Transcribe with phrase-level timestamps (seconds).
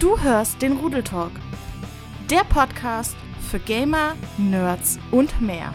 [0.00, 1.32] Du hörst den Rudeltalk,
[2.30, 3.14] der Podcast
[3.50, 5.74] für Gamer, Nerds und mehr.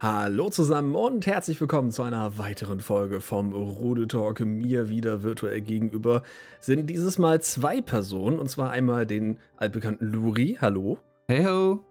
[0.00, 4.40] Hallo zusammen und herzlich willkommen zu einer weiteren Folge vom Rudeltalk.
[4.40, 6.24] Mir wieder virtuell gegenüber
[6.58, 10.58] sind dieses Mal zwei Personen und zwar einmal den altbekannten Luri.
[10.60, 10.98] Hallo.
[11.28, 11.84] Hey ho.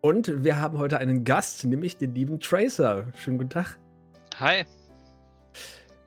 [0.00, 3.04] Und wir haben heute einen Gast, nämlich den lieben Tracer.
[3.14, 3.78] Schönen guten Tag.
[4.40, 4.64] Hi.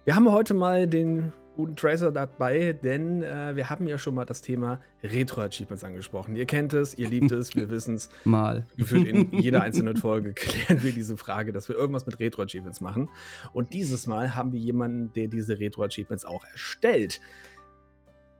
[0.04, 1.32] Wir haben heute mal den
[1.62, 6.36] guten Tracer dabei, denn äh, wir haben ja schon mal das Thema Retro-Achievements angesprochen.
[6.36, 8.10] Ihr kennt es, ihr liebt es, wir wissen es.
[8.24, 8.66] Mal.
[8.78, 13.10] Gefühlt in jeder einzelnen Folge klären wir diese Frage, dass wir irgendwas mit Retro-Achievements machen.
[13.54, 17.22] Und dieses Mal haben wir jemanden, der diese Retro-Achievements auch erstellt.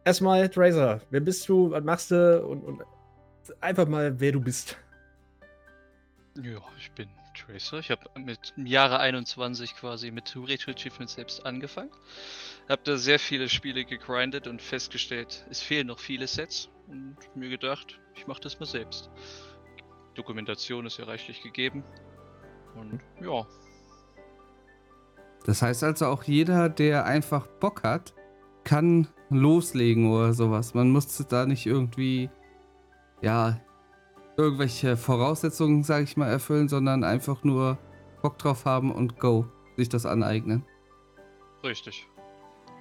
[0.04, 2.82] Erstmal, Tracer, wer bist du, was machst du und, und
[3.60, 4.78] einfach mal, wer du bist.
[6.42, 7.80] Ja, ich bin Tracer.
[7.80, 11.92] Ich habe mit im Jahre 21 quasi mit Retro Achievements selbst angefangen.
[12.72, 17.50] Habe da sehr viele Spiele gegrindet und festgestellt, es fehlen noch viele Sets und mir
[17.50, 19.10] gedacht, ich mache das mal selbst.
[20.16, 21.84] Dokumentation ist ja reichlich gegeben
[22.76, 23.46] und ja.
[25.46, 28.14] Das heißt also auch jeder, der einfach Bock hat,
[28.64, 30.74] kann loslegen oder sowas.
[30.74, 32.30] Man muss da nicht irgendwie,
[33.22, 33.60] ja,
[34.38, 37.78] irgendwelche Voraussetzungen, sage ich mal, erfüllen, sondern einfach nur
[38.22, 39.46] Bock drauf haben und go,
[39.76, 40.66] sich das aneignen.
[41.66, 42.08] Richtig.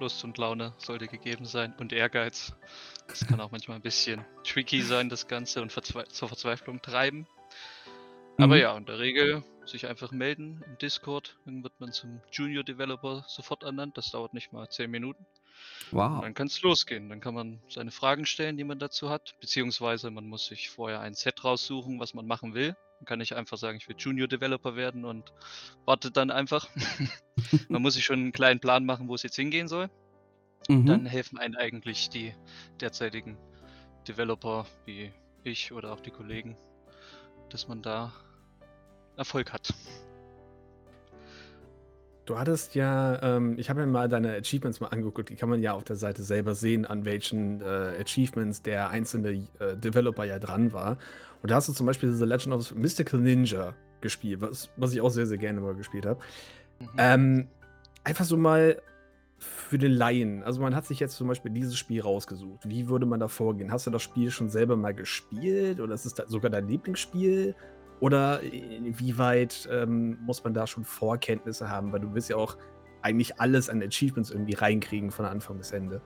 [0.01, 2.53] Lust und Laune sollte gegeben sein und Ehrgeiz.
[3.07, 7.27] Das kann auch manchmal ein bisschen tricky sein, das Ganze und verzwe zur Verzweiflung treiben.
[8.37, 8.61] Aber Mhm.
[8.61, 11.37] ja, in der Regel sich einfach melden im Discord.
[11.45, 13.95] Dann wird man zum Junior Developer sofort ernannt.
[13.95, 15.23] Das dauert nicht mal 10 Minuten.
[15.91, 16.21] Und Wow.
[16.21, 17.09] dann kann es losgehen.
[17.09, 19.35] Dann kann man seine Fragen stellen, die man dazu hat.
[19.39, 22.75] Beziehungsweise man muss sich vorher ein Set raussuchen, was man machen will.
[23.01, 25.33] Dann kann ich einfach sagen, ich will Junior Developer werden und
[25.85, 26.69] wartet dann einfach.
[27.67, 29.89] man muss sich schon einen kleinen Plan machen, wo es jetzt hingehen soll.
[30.69, 30.85] Mhm.
[30.85, 32.35] Dann helfen einem eigentlich die
[32.79, 33.39] derzeitigen
[34.07, 35.11] Developer wie
[35.43, 36.55] ich oder auch die Kollegen,
[37.49, 38.13] dass man da
[39.17, 39.73] Erfolg hat.
[42.25, 45.61] Du hattest ja, ähm, ich habe mir mal deine Achievements mal angeguckt, die kann man
[45.61, 50.37] ja auf der Seite selber sehen, an welchen äh, Achievements der einzelne äh, Developer ja
[50.37, 50.97] dran war.
[51.41, 55.01] Und da hast du zum Beispiel The Legend of Mystical Ninja gespielt, was, was ich
[55.01, 56.19] auch sehr, sehr gerne mal gespielt habe.
[56.79, 56.87] Mhm.
[56.97, 57.47] Ähm,
[58.03, 58.81] einfach so mal
[59.41, 60.43] für den Laien.
[60.43, 62.69] Also man hat sich jetzt zum Beispiel dieses Spiel rausgesucht.
[62.69, 63.71] Wie würde man da vorgehen?
[63.71, 67.55] Hast du das Spiel schon selber mal gespielt oder ist es sogar dein Lieblingsspiel?
[68.01, 71.93] Oder inwieweit ähm, muss man da schon Vorkenntnisse haben?
[71.93, 72.57] Weil du willst ja auch
[73.03, 76.01] eigentlich alles an Achievements irgendwie reinkriegen von Anfang bis Ende.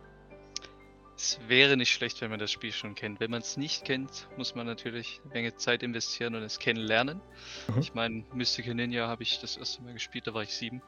[1.16, 3.22] Es wäre nicht schlecht, wenn man das Spiel schon kennt.
[3.22, 7.22] Wenn man es nicht kennt, muss man natürlich eine Menge Zeit investieren und es kennenlernen.
[7.70, 7.80] Mhm.
[7.80, 10.82] Ich meine, Mystical Ninja habe ich das erste Mal gespielt, da war ich sieben.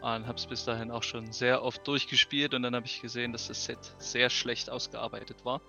[0.00, 3.32] Und habe es bis dahin auch schon sehr oft durchgespielt und dann habe ich gesehen,
[3.32, 5.60] dass das Set sehr schlecht ausgearbeitet war.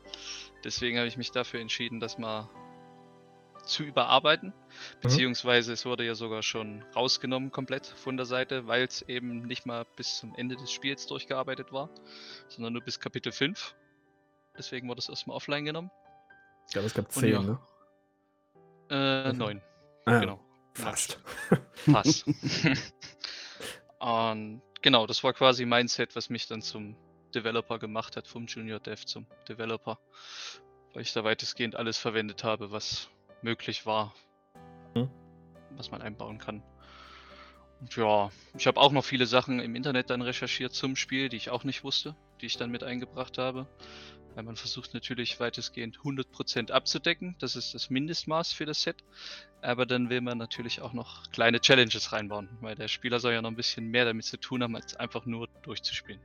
[0.63, 2.47] Deswegen habe ich mich dafür entschieden, das mal
[3.69, 4.53] zu überarbeiten.
[5.01, 9.65] Beziehungsweise es wurde ja sogar schon rausgenommen komplett von der Seite, weil es eben nicht
[9.65, 11.89] mal bis zum Ende des Spiels durchgearbeitet war,
[12.49, 13.75] sondern nur bis Kapitel 5.
[14.57, 15.91] Deswegen wurde es erstmal offline genommen.
[16.67, 17.41] Ich glaube, es gab Und zehn, ja.
[17.41, 17.59] ne?
[18.89, 19.37] Äh, Okay.
[19.37, 19.61] neun.
[20.05, 20.39] Ah, Genau.
[20.73, 21.19] Fast.
[21.91, 22.25] Pass.
[23.99, 26.95] Und genau, das war quasi mein Set, was mich dann zum
[27.35, 29.99] Developer gemacht hat, vom Junior Dev zum Developer.
[30.93, 33.09] Weil ich da weitestgehend alles verwendet habe, was
[33.41, 34.13] möglich war,
[34.95, 35.09] Mhm.
[35.71, 36.63] was man einbauen kann.
[37.81, 41.37] Und ja, ich habe auch noch viele Sachen im Internet dann recherchiert zum Spiel, die
[41.37, 43.67] ich auch nicht wusste, die ich dann mit eingebracht habe.
[44.35, 47.35] Weil man versucht natürlich weitestgehend 100% abzudecken.
[47.39, 49.03] Das ist das Mindestmaß für das Set.
[49.61, 53.41] Aber dann will man natürlich auch noch kleine Challenges reinbauen, weil der Spieler soll ja
[53.41, 56.21] noch ein bisschen mehr damit zu tun haben, als einfach nur durchzuspielen.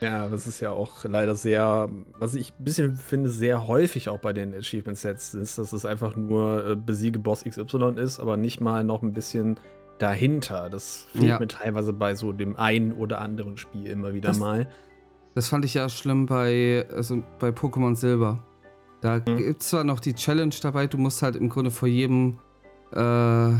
[0.00, 1.88] Ja, das ist ja auch leider sehr,
[2.18, 6.14] was ich ein bisschen finde, sehr häufig auch bei den Achievement-Sets ist, dass es einfach
[6.14, 9.58] nur äh, besiege Boss XY ist, aber nicht mal noch ein bisschen
[9.98, 10.70] dahinter.
[10.70, 11.40] Das fehlt Ja.
[11.40, 14.68] mir teilweise bei so dem einen oder anderen Spiel immer wieder Das- mal.
[15.34, 18.42] Das fand ich ja schlimm bei, also bei Pokémon Silber.
[19.00, 19.36] Da Mhm.
[19.36, 22.38] gibt es zwar noch die Challenge dabei, du musst halt im Grunde vor jedem,
[22.92, 23.50] äh,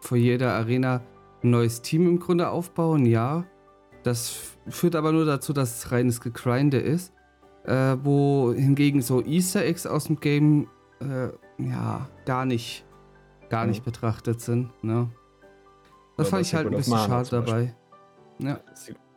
[0.00, 1.00] vor jeder Arena
[1.42, 3.44] ein neues Team im Grunde aufbauen, ja.
[4.06, 4.36] Das
[4.68, 7.12] führt aber nur dazu, dass es reines Gegrinde ist.
[7.64, 10.68] Äh, wo hingegen so Easter Eggs aus dem Game,
[11.00, 12.84] äh, ja, gar nicht,
[13.50, 13.70] gar Mhm.
[13.70, 15.10] nicht betrachtet sind, ne.
[16.16, 17.74] Das fand ich halt ein bisschen schade dabei.
[18.38, 18.60] Ja.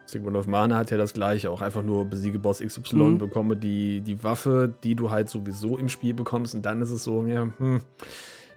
[0.07, 3.17] Secret of Mana hat ja das gleiche, auch einfach nur besiege Boss XY, Mhm.
[3.19, 7.03] bekomme die, die Waffe, die du halt sowieso im Spiel bekommst und dann ist es
[7.03, 7.81] so, ja, hm,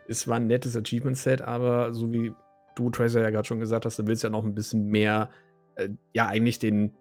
[0.09, 2.33] es war ein nettes Achievement-Set, aber so wie
[2.77, 5.29] du, Tracer, ja gerade schon gesagt hast, du willst ja noch ein bisschen mehr,
[5.77, 6.95] äh, ja, eigentlich den,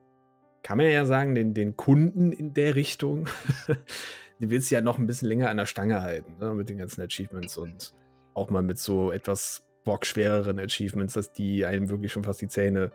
[0.64, 3.28] kann man ja sagen, den, den Kunden in der Richtung,
[4.40, 6.78] die willst du ja noch ein bisschen länger an der Stange halten, ne, mit den
[6.78, 7.94] ganzen Achievements und
[8.34, 12.92] auch mal mit so etwas bockschwereren Achievements, dass die einem wirklich schon fast die Zähne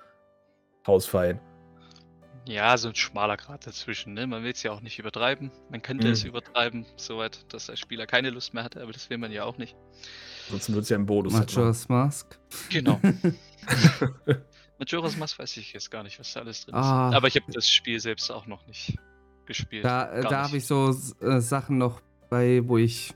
[0.87, 1.41] rausfallen.
[2.49, 4.15] Ja, so ein schmaler Grad dazwischen.
[4.15, 4.25] Ne?
[4.29, 5.51] Man will es ja auch nicht übertreiben.
[5.69, 6.13] Man könnte Mhm.
[6.13, 9.43] es übertreiben, soweit, dass der Spieler keine Lust mehr hatte, aber das will man ja
[9.43, 9.75] auch nicht.
[10.47, 11.35] Ansonsten wird es ja im Bonus.
[11.35, 11.57] halt machen.
[11.57, 12.39] Majora's Mask.
[12.71, 13.01] Genau.
[14.79, 17.09] Majora's Mask weiß ich jetzt gar nicht, was da alles drin Ah.
[17.11, 17.17] ist.
[17.17, 18.99] Aber ich habe das Spiel selbst auch noch nicht
[19.47, 19.85] gespielt.
[19.85, 23.15] Da, äh, da habe ich so äh, Sachen noch bei, wo ich,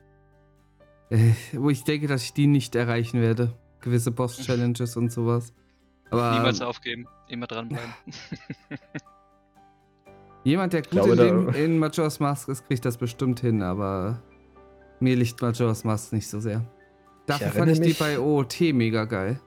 [1.11, 3.55] äh, wo ich denke, dass ich die nicht erreichen werde.
[3.81, 5.53] Gewisse Boss-Challenges und sowas.
[6.11, 7.95] Aber Niemals aufgeben, immer dranbleiben.
[10.45, 14.23] jemand, der gut glaube, in, dem, in Majora's Mask ist, kriegt das bestimmt hin, aber
[14.99, 16.65] mir liegt Majora's Mask nicht so sehr.
[17.27, 19.41] Dafür fand ich die bei OOT mega geil.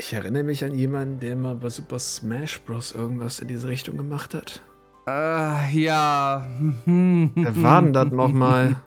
[0.00, 2.92] Ich erinnere mich an jemanden, der mal bei Super Smash Bros.
[2.92, 4.62] irgendwas in diese Richtung gemacht hat.
[5.08, 6.46] Äh, ja.
[6.84, 8.76] Wer war denn das nochmal?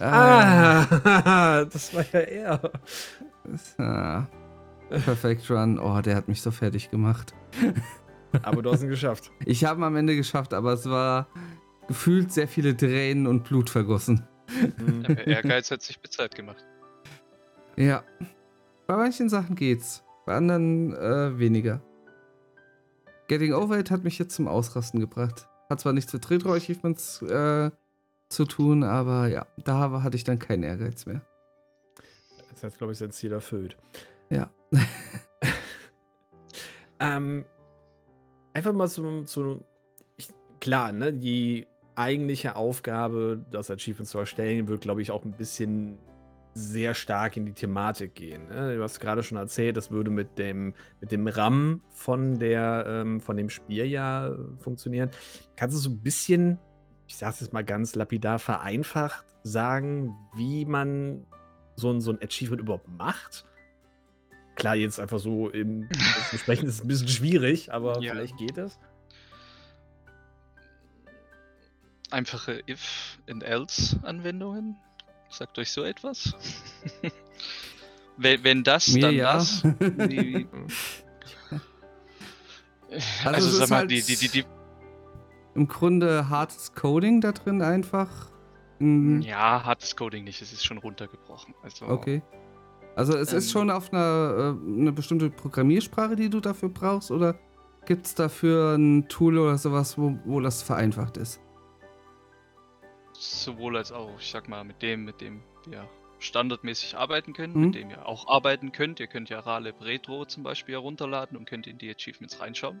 [0.00, 0.86] Ah.
[1.04, 2.72] Ah, das war ja er.
[3.78, 4.26] ah.
[4.88, 5.78] Perfect Run.
[5.78, 7.34] Oh, der hat mich so fertig gemacht.
[8.42, 9.30] Aber du hast ihn geschafft.
[9.44, 11.26] Ich habe ihn am Ende geschafft, aber es war
[11.88, 14.26] gefühlt sehr viele Tränen und Blut vergossen.
[14.78, 16.64] Aber Ehrgeiz hat sich bezahlt gemacht.
[17.76, 18.02] Ja.
[18.86, 20.02] Bei manchen Sachen geht's.
[20.26, 21.80] Bei anderen äh, weniger.
[23.28, 25.48] Getting Over It hat mich jetzt zum Ausrasten gebracht.
[25.70, 27.70] Hat zwar nichts mit Retro-Achievements äh,
[28.28, 31.22] zu tun, aber ja, da war- hatte ich dann keinen Ehrgeiz mehr.
[32.50, 33.76] Das hat, glaube ich, sein Ziel erfüllt.
[34.30, 34.50] Ja.
[36.98, 37.44] Ähm,
[38.54, 39.62] einfach mal zu, zu
[40.16, 40.28] ich,
[40.60, 45.98] klar, ne, die eigentliche Aufgabe, das Achievement zu erstellen, wird, glaube ich, auch ein bisschen
[46.56, 48.48] sehr stark in die Thematik gehen.
[48.48, 48.76] Ne?
[48.76, 53.20] Du hast gerade schon erzählt, das würde mit dem, mit dem RAM von, der, ähm,
[53.20, 55.10] von dem Spiel ja funktionieren.
[55.56, 56.58] Kannst du so ein bisschen,
[57.06, 61.26] ich sage es jetzt mal ganz lapidar vereinfacht, sagen, wie man
[61.76, 63.44] so ein, so ein Achievement überhaupt macht?
[64.54, 65.88] Klar, jetzt einfach so im im
[66.38, 68.12] Sprechen ist es ein bisschen schwierig, aber Ja.
[68.12, 68.78] vielleicht geht es.
[72.10, 74.76] Einfache If- and Else-Anwendungen.
[75.30, 76.34] Sagt euch so etwas?
[78.16, 79.32] wenn, wenn das, Mir dann ja.
[79.34, 79.62] das.
[79.80, 80.46] Die,
[83.24, 84.44] Also also, sag ist mal, halt- die, die, die,
[85.54, 88.08] Im Grunde hartes Coding da drin einfach.
[88.78, 91.54] Mm, ja, hartes Coding nicht, es ist schon runtergebrochen.
[91.62, 92.22] Also, Okay.
[92.94, 93.50] Also es ist Ähm.
[93.52, 97.34] schon auf einer äh, eine bestimmte Programmiersprache, die du dafür brauchst, oder
[97.84, 101.40] gibt es dafür ein Tool oder sowas, wo, wo das vereinfacht ist?
[103.20, 107.60] Sowohl als auch, ich sag mal, mit dem, mit dem wir standardmäßig arbeiten können, Mhm.
[107.66, 109.00] mit dem ihr auch arbeiten könnt.
[109.00, 112.80] Ihr könnt ja Raleb Retro zum Beispiel herunterladen und könnt in die Achievements reinschauen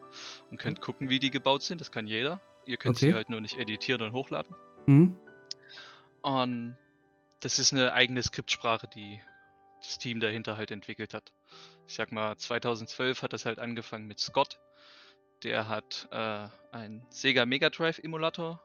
[0.50, 1.80] und könnt gucken, wie die gebaut sind.
[1.80, 2.40] Das kann jeder.
[2.64, 3.06] Ihr könnt Okay.
[3.08, 4.54] sie halt nur nicht editieren und hochladen.
[4.86, 5.16] Hm?
[6.22, 6.76] Und
[7.40, 9.20] das ist eine eigene Skriptsprache, die
[9.80, 11.32] das Team dahinter halt entwickelt hat.
[11.86, 14.58] Ich sag mal, 2012 hat das halt angefangen mit Scott.
[15.44, 18.60] Der hat äh, einen Sega Mega Drive Emulator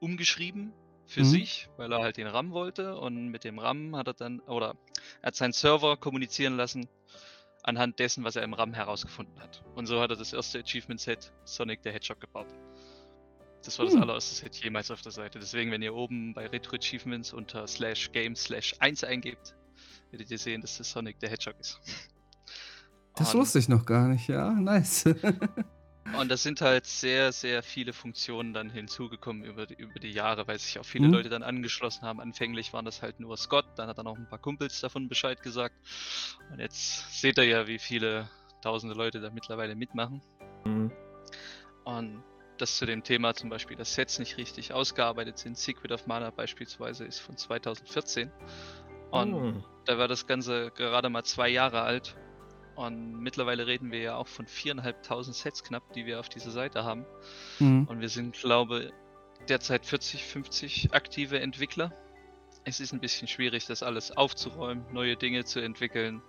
[0.00, 0.72] umgeschrieben
[1.06, 1.24] für Mhm.
[1.24, 2.96] sich, weil er halt den RAM wollte.
[2.96, 4.74] Und mit dem RAM hat er dann, oder
[5.22, 6.88] er hat seinen Server kommunizieren lassen
[7.62, 9.62] anhand dessen, was er im RAM herausgefunden hat.
[9.74, 12.46] Und so hat er das erste Achievement-Set Sonic the Hedgehog gebaut.
[13.64, 14.02] Das war das Hm.
[14.02, 15.38] allererste Set jemals auf der Seite.
[15.38, 19.54] Deswegen, wenn ihr oben bei Retro Achievements unter slash game slash 1 eingebt,
[20.10, 21.80] werdet ihr sehen, dass das Sonic the Hedgehog ist.
[23.16, 24.50] Das Und- wusste ich noch gar nicht, ja.
[24.50, 25.04] Nice.
[26.12, 30.46] Und da sind halt sehr, sehr viele Funktionen dann hinzugekommen über die, über die Jahre,
[30.46, 31.14] weil sich auch viele Mhm.
[31.14, 32.20] Leute dann angeschlossen haben.
[32.20, 35.42] Anfänglich waren das halt nur Scott, dann hat er noch ein paar Kumpels davon Bescheid
[35.42, 35.74] gesagt.
[36.50, 38.28] Und jetzt seht ihr ja, wie viele
[38.62, 40.22] tausende Leute da mittlerweile mitmachen.
[40.64, 40.92] Mhm.
[41.84, 42.22] Und
[42.58, 45.58] das zu dem Thema zum Beispiel, dass Sets nicht richtig ausgearbeitet sind.
[45.58, 48.30] Secret of Mana beispielsweise ist von 2014.
[49.10, 49.64] Und Mhm.
[49.86, 52.16] da war das Ganze gerade mal zwei Jahre alt.
[52.76, 56.84] Und mittlerweile reden wir ja auch von 4.500 Sets knapp, die wir auf dieser Seite
[56.84, 57.06] haben.
[57.58, 57.86] Hm.
[57.86, 58.92] Und wir sind, glaube
[59.48, 61.92] derzeit 40, 50 aktive Entwickler.
[62.64, 66.22] Es ist ein bisschen schwierig, das alles aufzuräumen, neue Dinge zu entwickeln.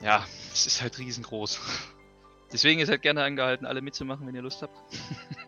[0.00, 1.60] Ja, es ist halt riesengroß.
[2.52, 4.76] Deswegen ist halt gerne angehalten, alle mitzumachen, wenn ihr Lust habt.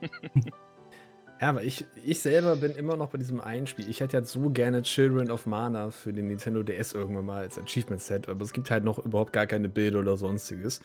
[1.40, 3.88] Ja, aber ich, ich selber bin immer noch bei diesem einen Spiel.
[3.90, 7.58] Ich hätte jetzt so gerne Children of Mana für den Nintendo DS irgendwann mal als
[7.58, 10.80] Achievement-Set, aber es gibt halt noch überhaupt gar keine Bilder oder sonstiges.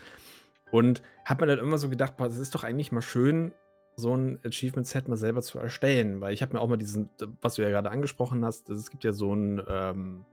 [0.69, 3.53] Und hab mir dann immer so gedacht, boah, das ist doch eigentlich mal schön,
[3.95, 7.09] so ein Achievement-Set mal selber zu erstellen, weil ich habe mir auch mal diesen,
[7.41, 10.25] was du ja gerade angesprochen hast, es gibt ja so ein, ähm,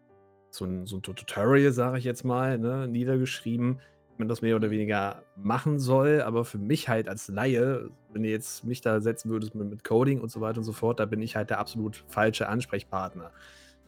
[0.51, 3.81] so ein, so ein Tutorial, sage ich jetzt mal, ne, niedergeschrieben,
[4.19, 8.31] man das mehr oder weniger machen soll, aber für mich halt als Laie, wenn ihr
[8.31, 11.07] jetzt mich da setzen würdest mit, mit Coding und so weiter und so fort, da
[11.07, 13.31] bin ich halt der absolut falsche Ansprechpartner.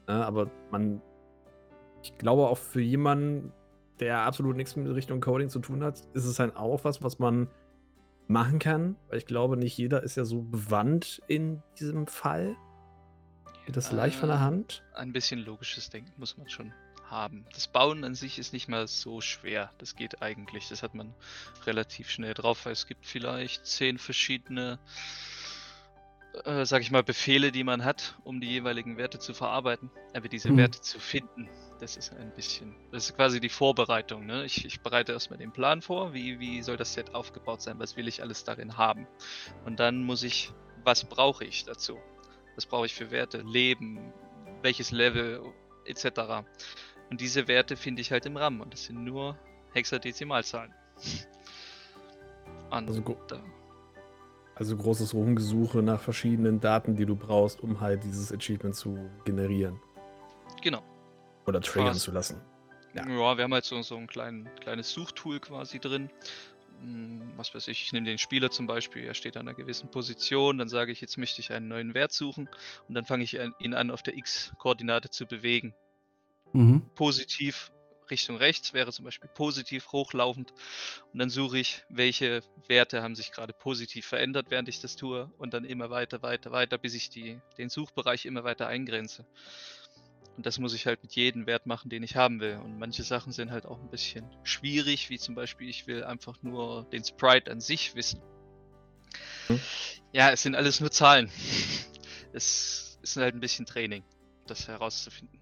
[0.09, 1.01] Ja, aber man,
[2.03, 3.53] ich glaube auch für jemanden,
[4.01, 7.19] der absolut nichts mit Richtung Coding zu tun hat, ist es halt auch was, was
[7.19, 7.49] man
[8.29, 12.57] machen kann, weil ich glaube, nicht jeder ist ja so bewandt in diesem Fall.
[13.67, 14.85] Geht das leicht von der Äh, Hand?
[14.95, 16.73] Ein bisschen logisches Denken muss man schon
[17.11, 17.47] haben.
[17.55, 19.71] Das Bauen an sich ist nicht mal so schwer.
[19.79, 20.69] Das geht eigentlich.
[20.69, 21.15] Das hat man
[21.67, 24.79] relativ schnell drauf, weil es gibt vielleicht zehn verschiedene,
[26.45, 29.91] äh, sag ich mal, Befehle, die man hat, um die jeweiligen Werte zu verarbeiten.
[30.15, 30.59] Aber diese Mhm.
[30.59, 31.49] Werte zu finden,
[31.81, 34.27] das ist ein bisschen, das ist quasi die Vorbereitung.
[34.27, 34.45] Ne?
[34.45, 37.97] Ich, ich bereite erstmal den Plan vor, wie, wie soll das Set aufgebaut sein, was
[37.97, 39.07] will ich alles darin haben.
[39.65, 40.53] Und dann muss ich,
[40.85, 41.99] was brauche ich dazu?
[42.55, 43.39] Was brauche ich für Werte?
[43.43, 44.13] Leben,
[44.63, 45.43] welches Level,
[45.87, 46.45] etc.
[47.11, 49.37] Und diese Werte finde ich halt im RAM und das sind nur
[49.73, 50.73] Hexadezimalzahlen.
[52.71, 53.43] Und Also da,
[54.55, 59.81] Also großes Rumgesuche nach verschiedenen Daten, die du brauchst, um halt dieses Achievement zu generieren
[60.63, 60.83] genau.
[61.47, 62.41] oder triggern zu lassen.
[62.95, 63.09] Ja.
[63.09, 63.37] Ja.
[63.37, 66.11] wir haben halt so, so ein klein, kleines Suchtool quasi drin.
[66.81, 69.91] Hm, Was weiß ich, ich nehme den Spieler zum Beispiel, er steht an einer gewissen
[69.91, 72.49] Position, dann sage ich, jetzt möchte ich einen neuen Wert suchen
[72.89, 75.75] und dann fange ich ihn an, auf der X-Koordinate zu bewegen.
[76.53, 76.83] Mhm.
[76.95, 77.71] positiv
[78.11, 80.53] Richtung rechts wäre zum Beispiel positiv hochlaufend
[81.13, 85.31] und dann suche ich, welche Werte haben sich gerade positiv verändert, während ich das tue
[85.39, 89.25] und dann immer weiter, weiter, weiter, bis ich die, den Suchbereich immer weiter eingrenze.
[90.37, 92.57] Und das muss ich halt mit jedem Wert machen, den ich haben will.
[92.65, 96.41] Und manche Sachen sind halt auch ein bisschen schwierig, wie zum Beispiel, ich will einfach
[96.43, 98.23] nur den Sprite an sich wissen.
[99.49, 99.61] Hm.
[100.13, 101.31] Ja, es sind alles nur Zahlen.
[102.33, 104.05] Es ist halt ein bisschen Training,
[104.47, 105.41] das herauszufinden.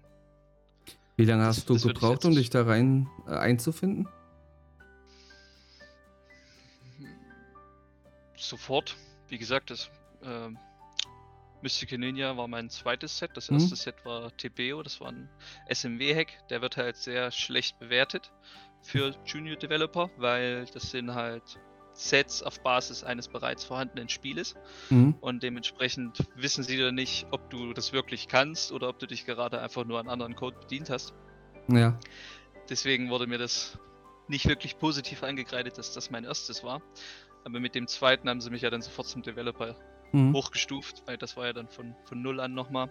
[1.19, 4.07] Wie lange Das- hast du das würde ich gebraucht, um dich da rein äh, einzufinden?
[8.37, 8.95] Sofort.
[9.27, 9.89] Wie gesagt, das
[10.23, 10.57] ähm,
[11.61, 13.31] Mystic Ninja war mein zweites Set.
[13.35, 13.57] Das Mhm.
[13.57, 15.29] erste Set war TBO, das war ein
[15.67, 16.47] SMW-Hack.
[16.49, 18.31] Der wird halt sehr schlecht bewertet
[18.81, 21.59] für Junior Developer, weil das sind halt
[21.99, 24.55] Sets auf Basis eines bereits vorhandenen Spieles
[24.89, 25.15] Mhm.
[25.19, 29.25] und dementsprechend wissen sie dann nicht, ob du das wirklich kannst oder ob du dich
[29.25, 31.13] gerade einfach nur an anderen Code bedient hast.
[31.67, 31.99] Ja.
[32.69, 33.77] Deswegen wurde mir das
[34.29, 36.81] nicht wirklich positiv angekreidet, dass das mein erstes war.
[37.43, 39.75] Aber mit dem zweiten haben sie mich ja dann sofort zum Developer
[40.11, 40.33] Mhm.
[40.33, 42.89] hochgestuft, weil das war ja dann von, von null an nochmal.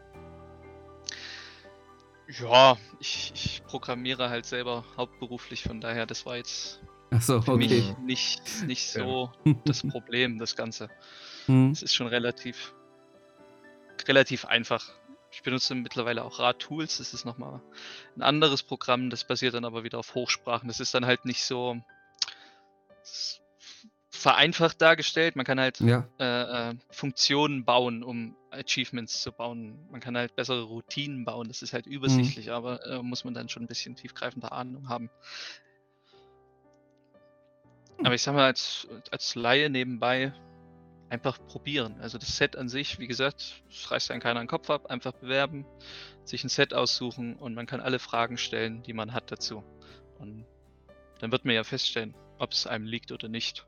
[2.40, 7.68] Ja, ich, ich programmiere halt selber hauptberuflich, von daher, das war jetzt Achso, für okay.
[7.68, 9.32] mich nicht, nicht so
[9.64, 10.90] das Problem, das Ganze.
[11.46, 11.70] Mhm.
[11.72, 12.74] Es ist schon relativ,
[14.06, 14.90] relativ einfach.
[15.30, 16.98] Ich benutze mittlerweile auch Rad-Tools.
[16.98, 17.60] Das ist nochmal
[18.16, 19.10] ein anderes Programm.
[19.10, 20.68] Das basiert dann aber wieder auf Hochsprachen.
[20.68, 21.80] Das ist dann halt nicht so
[24.10, 25.36] vereinfacht dargestellt.
[25.36, 26.08] Man kann halt Ja.
[26.18, 29.78] äh, äh, Funktionen bauen, um Achievements zu bauen.
[29.90, 31.48] Man kann halt bessere Routinen bauen.
[31.48, 35.10] Das ist halt übersichtlich, aber äh, muss man dann schon ein bisschen tiefgreifende Ahnung haben.
[38.04, 40.32] Aber ich sag mal, als, als Laie nebenbei
[41.10, 41.96] einfach probieren.
[42.00, 45.12] Also das Set an sich, wie gesagt, es reißt einen keiner den Kopf ab, einfach
[45.12, 45.64] bewerben,
[46.24, 49.64] sich ein Set aussuchen und man kann alle Fragen stellen, die man hat dazu.
[50.18, 50.44] Und
[51.20, 53.66] dann wird man ja feststellen, ob es einem liegt oder nicht.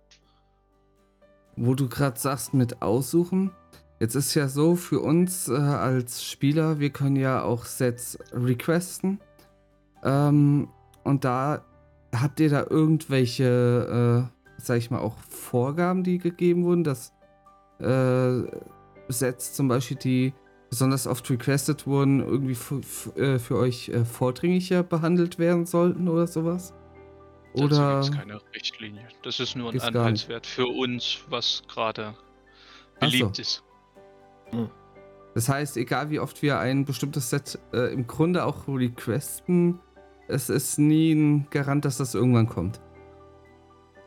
[1.56, 3.50] Wo du gerade sagst mit aussuchen,
[3.98, 9.20] jetzt ist ja so für uns äh, als Spieler, wir können ja auch Sets requesten.
[10.04, 10.68] Ähm,
[11.02, 11.64] und da
[12.14, 17.12] habt ihr da irgendwelche, äh, sag ich mal, auch Vorgaben, die gegeben wurden, dass
[17.80, 18.42] äh,
[19.08, 20.32] Sets zum Beispiel, die
[20.68, 22.80] besonders oft requested wurden, irgendwie für,
[23.16, 26.74] äh, für euch äh, vordringlicher behandelt werden sollten oder sowas?
[27.52, 28.00] Dazu Oder.
[28.00, 29.08] gibt's keine Richtlinie.
[29.22, 29.80] Das ist nur ein.
[29.80, 32.14] Anhaltswert für uns, was gerade
[33.00, 33.10] Ach so.
[33.10, 33.64] beliebt ist.
[35.34, 39.80] Das heißt, egal wie oft wir ein bestimmtes Set äh, im Grunde auch requesten,
[40.30, 42.80] es ist nie ein Garant, dass das irgendwann kommt.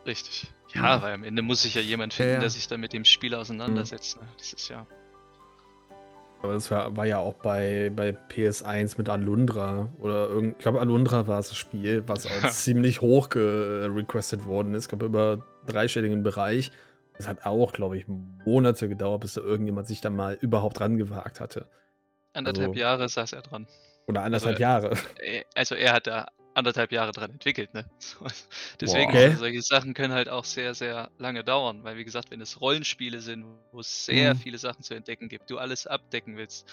[0.06, 0.52] Richtig.
[0.74, 1.02] Ja, Ja.
[1.02, 2.40] weil am Ende muss sich ja jemand finden, Ja, ja.
[2.40, 4.20] der sich dann mit dem Spiel auseinandersetzt.
[4.20, 4.26] Ne?
[4.38, 4.86] Das ist ja.
[6.42, 10.78] Aber das war, war ja auch bei, bei PS1 mit Alundra oder irgend, ich glaube
[10.80, 15.46] Alundra war es das Spiel, was auch ziemlich hoch gerequestet worden ist, ich glaube über
[15.66, 16.70] dreistelligen Bereich.
[17.16, 20.98] Das hat auch, glaube ich, Monate gedauert, bis da irgendjemand sich da mal überhaupt dran
[20.98, 21.66] gewagt hatte.
[22.34, 23.66] Anderthalb Also- Jahre saß er dran.
[24.06, 24.98] Oder anderthalb Also, Jahre.
[25.16, 27.84] Äh, Also er hat da anderthalb Jahre dran entwickelt, ne?
[28.80, 29.16] Deswegen, Okay.
[29.16, 32.60] also solche Sachen können halt auch sehr, sehr lange dauern, weil wie gesagt, wenn es
[32.60, 34.38] Rollenspiele sind, wo es sehr Mhm.
[34.38, 36.68] viele Sachen zu entdecken gibt, du alles abdecken willst,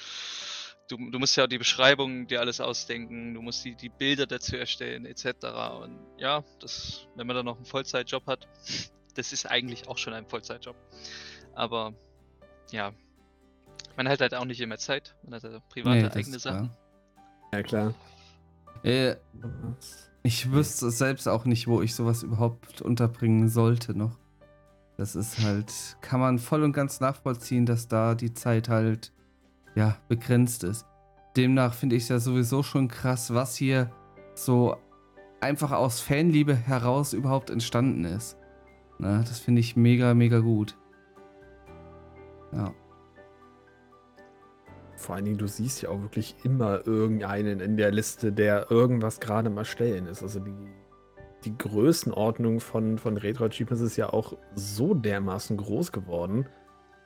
[0.88, 4.28] du, du musst ja auch die Beschreibung dir alles ausdenken, du musst die, die Bilder
[4.28, 5.80] dazu erstellen, etc.
[5.82, 8.48] Und ja, das, wenn man dann noch einen Vollzeitjob hat,
[9.16, 10.76] das ist eigentlich auch schon ein Vollzeitjob.
[11.54, 11.94] Aber
[12.72, 12.94] ja,
[13.96, 16.70] man hat halt auch nicht immer Zeit, man hat halt private Nee, eigene Sachen.
[16.70, 16.78] klar.
[17.54, 17.94] Ja, klar.
[18.84, 19.16] Äh,
[20.24, 24.18] ich wüsste selbst auch nicht, wo ich sowas überhaupt unterbringen sollte noch.
[24.98, 29.12] Das ist halt, kann man voll und ganz nachvollziehen, dass da die Zeit halt,
[29.76, 30.86] ja, begrenzt ist.
[31.36, 33.90] Demnach finde ich es ja sowieso schon krass, was hier
[34.36, 34.78] so
[35.40, 38.38] einfach aus Fanliebe heraus überhaupt entstanden ist.
[39.00, 40.78] Na, das finde ich mega, mega gut.
[42.52, 42.74] Ja.
[45.02, 49.20] Vor allen Dingen, du siehst ja auch wirklich immer irgendeinen in der Liste, der irgendwas
[49.20, 50.22] gerade mal stellen ist.
[50.22, 50.54] Also die,
[51.44, 56.48] die Größenordnung von, von Retro Achievements ist ja auch so dermaßen groß geworden.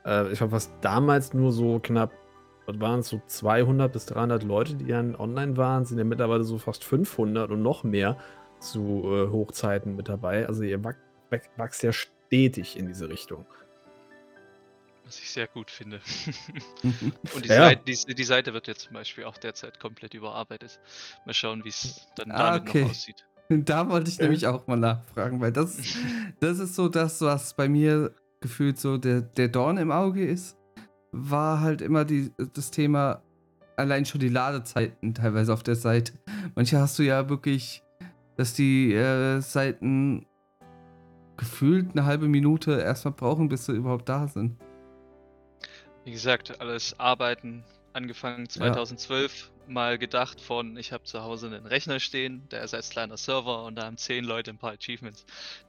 [0.06, 2.12] Äh, ich glaube, was damals nur so knapp,
[2.66, 6.44] was waren es, so 200 bis 300 Leute, die dann online waren, sind ja mittlerweile
[6.44, 8.18] so fast 500 und noch mehr
[8.60, 10.48] zu äh, Hochzeiten mit dabei.
[10.48, 10.82] Also ihr
[11.30, 13.46] wächst ja stetig in diese Richtung.
[15.06, 16.02] Was ich sehr gut finde.
[17.36, 17.56] Und die, Ja.
[17.70, 20.80] Seite, die, die Seite wird jetzt zum Beispiel auch derzeit komplett überarbeitet.
[21.26, 22.82] Mal schauen, wie es dann Ah, damit okay.
[22.84, 23.26] noch aussieht.
[23.50, 24.24] Da wollte ich Ja.
[24.24, 25.78] nämlich auch mal nachfragen, weil das,
[26.40, 30.58] das ist so das, was bei mir gefühlt so der, der Dorn im Auge ist.
[31.12, 33.22] War halt immer die, das Thema,
[33.78, 36.14] allein schon die Ladezeiten teilweise auf der Seite.
[36.56, 37.84] Manche hast du ja wirklich,
[38.36, 40.26] dass die äh, Seiten
[41.38, 44.58] gefühlt eine halbe Minute erstmal brauchen, bis sie überhaupt da sind.
[46.06, 52.00] Wie gesagt, alles Arbeiten angefangen 2012, mal gedacht von, ich habe zu Hause einen Rechner
[52.00, 55.26] stehen, der ist als kleiner Server und da haben zehn Leute ein paar Achievements.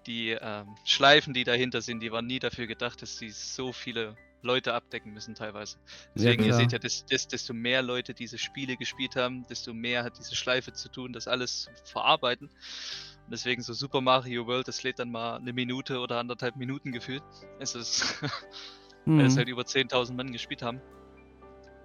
[0.06, 4.14] Die ähm, Schleifen, die dahinter sind, die waren nie dafür gedacht, dass die so viele
[4.42, 5.78] Leute abdecken müssen teilweise.
[6.14, 6.60] Deswegen, ihr klar.
[6.60, 10.36] seht ja, dass, dass, desto mehr Leute diese Spiele gespielt haben, desto mehr hat diese
[10.36, 12.48] Schleife zu tun, das alles zu verarbeiten.
[12.48, 16.92] Und deswegen so Super Mario World, das lädt dann mal eine Minute oder anderthalb Minuten
[16.92, 17.22] gefühlt.
[17.58, 18.22] Es ist,
[19.06, 19.38] weil es Mhm.
[19.38, 20.80] halt über 10.000 Mann gespielt haben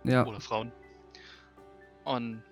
[0.04, 0.26] ja.
[0.26, 0.72] oder Frauen.
[2.04, 2.44] Und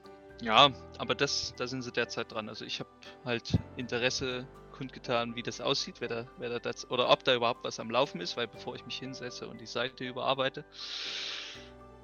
[0.42, 2.48] ja, aber das, da sind sie derzeit dran.
[2.48, 2.90] Also ich habe
[3.26, 7.64] halt Interesse kundgetan, wie das aussieht, wer da, wer da das, oder ob da überhaupt
[7.66, 10.64] was am Laufen ist, weil bevor ich mich hinsetze und die Seite überarbeite,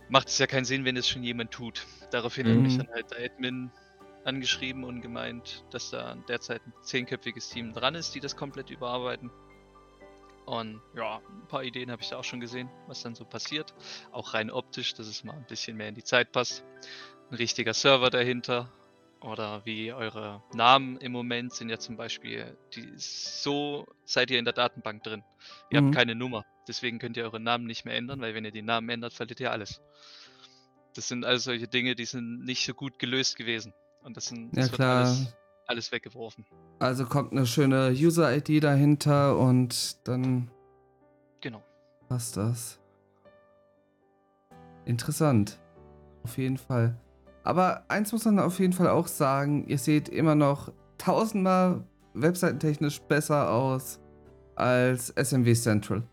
[0.09, 1.85] macht es ja keinen Sinn, wenn es schon jemand tut.
[2.11, 2.79] Daraufhin hat mich Mhm.
[2.79, 3.71] dann halt der Admin
[4.25, 9.31] angeschrieben und gemeint, dass da derzeit ein zehnköpfiges Team dran ist, die das komplett überarbeiten.
[10.45, 13.73] Und ja, ein paar Ideen habe ich da auch schon gesehen, was dann so passiert.
[14.11, 16.63] Auch rein optisch, dass es mal ein bisschen mehr in die Zeit passt.
[17.31, 18.71] Ein richtiger Server dahinter.
[19.21, 24.45] Oder wie eure Namen im Moment sind ja zum Beispiel, die so seid ihr in
[24.45, 25.23] der Datenbank drin.
[25.71, 25.85] Ihr Mhm.
[25.87, 26.45] habt keine Nummer.
[26.67, 29.39] Deswegen könnt ihr eure Namen nicht mehr ändern, weil wenn ihr die Namen ändert, verliert
[29.39, 29.81] ihr alles.
[30.93, 33.73] Das sind also solche Dinge, die sind nicht so gut gelöst gewesen.
[34.03, 34.97] Und das, sind, Ja, das wird klar.
[35.05, 35.35] alles,
[35.67, 36.45] alles weggeworfen.
[36.79, 40.49] Also kommt eine schöne User-ID dahinter und dann
[41.41, 41.63] Genau.
[42.09, 42.79] passt das.
[44.85, 45.59] Interessant.
[46.23, 46.95] Auf jeden Fall.
[47.43, 53.01] Aber eins muss man auf jeden Fall auch sagen, ihr seht immer noch tausendmal webseitentechnisch
[53.01, 53.99] besser aus
[54.55, 56.03] als SMW Central.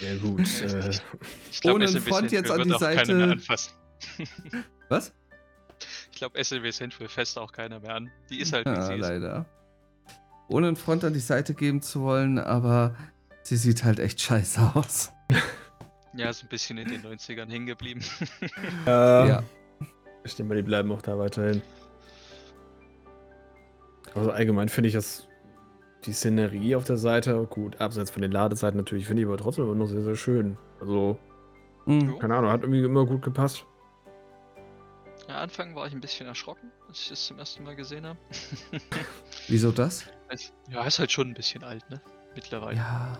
[0.00, 0.40] Ja, gut.
[0.62, 0.90] äh,
[1.50, 3.36] Ich glaube, Ohne SLW Front jetzt Central an die Seite-.
[4.88, 5.12] Was?
[6.20, 8.10] Ich glaube, SLW Central fässt auch keiner mehr an.
[8.28, 9.00] Die ist halt, wie Ja, sie ist.
[9.00, 9.46] leider.
[10.48, 12.94] Ohne einen Front an die Seite geben zu wollen, aber
[13.42, 15.12] sie sieht halt echt scheiße aus.
[16.12, 18.00] Ja, ist ein bisschen in den 90ern hängen geblieben.
[18.86, 19.26] ja.
[19.26, 19.42] Ja.
[20.24, 21.62] Ich denke mal, die bleiben auch da weiterhin.
[24.14, 25.26] Also allgemein finde ich das,
[26.04, 29.64] die Szenerie auf der Seite, gut, abseits von den Ladezeiten natürlich, finde ich aber trotzdem
[29.64, 30.58] immer noch sehr, sehr schön.
[30.80, 31.18] Also,
[31.86, 32.18] Mhm.
[32.18, 33.64] keine Ahnung, hat irgendwie immer gut gepasst.
[35.30, 38.18] Am Anfang war ich ein bisschen erschrocken, als ich das zum ersten Mal gesehen habe.
[39.48, 40.04] Wieso das?
[40.28, 42.00] Es- ja, ist halt schon ein bisschen alt, ne?
[42.34, 42.76] Mittlerweile.
[42.76, 43.18] Ja.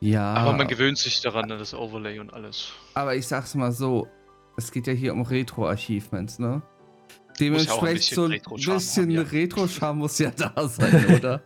[0.00, 0.34] Ja.
[0.34, 2.72] Aber man gewöhnt sich daran, an das Overlay und alles.
[2.94, 4.06] Aber ich sag's mal so,
[4.56, 6.62] es geht ja hier um Retro-Achievements, ne?
[6.62, 9.22] Ja Dementsprechend bisschen so ein Retro-Charme bisschen haben, ja.
[9.22, 11.42] Retro-Charme muss ja da sein, oder?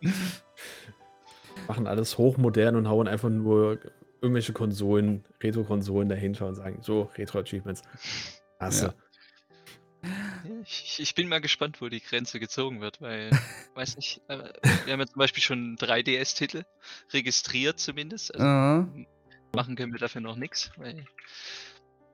[1.68, 3.78] Machen alles hochmodern und hauen einfach nur
[4.24, 7.82] irgendwelche Konsolen, Retro-Konsolen dahinter und sagen, so, Retro-Achievements.
[8.58, 8.86] Hast du.
[8.86, 8.94] Ja.
[10.64, 13.30] Ich, ich bin mal gespannt, wo die Grenze gezogen wird, weil,
[13.74, 14.50] weiß nicht, äh,
[14.86, 16.64] wir haben ja zum Beispiel schon 3DS-Titel
[17.12, 18.34] registriert zumindest.
[18.34, 18.88] Also Aha.
[19.54, 21.06] machen können wir dafür noch nichts, weil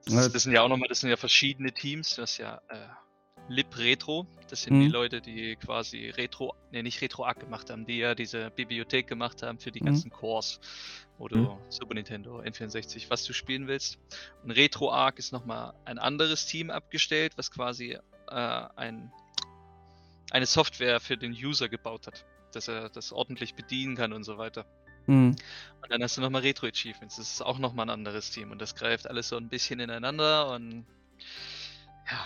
[0.05, 2.87] das, das sind ja auch nochmal, das sind ja verschiedene Teams, hast ja äh,
[3.51, 4.25] Lib Retro.
[4.49, 4.91] Das sind die Mhm.
[4.91, 9.43] Leute, die quasi Retro, ne, nicht Retro Arc gemacht haben, die ja diese Bibliothek gemacht
[9.43, 9.85] haben für die Mhm.
[9.85, 10.59] ganzen Cores,
[11.19, 11.57] du Mhm.
[11.69, 13.99] Super Nintendo, N64, was du spielen willst.
[14.43, 17.97] Und Retro Arc ist nochmal ein anderes Team abgestellt, was quasi
[18.29, 19.11] äh, ein,
[20.31, 24.37] eine Software für den User gebaut hat, dass er das ordentlich bedienen kann und so
[24.37, 24.65] weiter.
[25.05, 25.35] Hm.
[25.81, 27.17] Und dann hast du nochmal Retro Achievements.
[27.17, 28.51] Das ist auch nochmal ein anderes Team.
[28.51, 30.85] Und das greift alles so ein bisschen ineinander und
[32.09, 32.25] ja.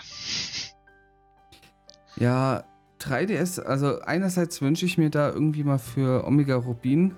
[2.18, 2.64] Ja,
[3.00, 7.14] 3DS, also einerseits wünsche ich mir da irgendwie mal für Omega Rubin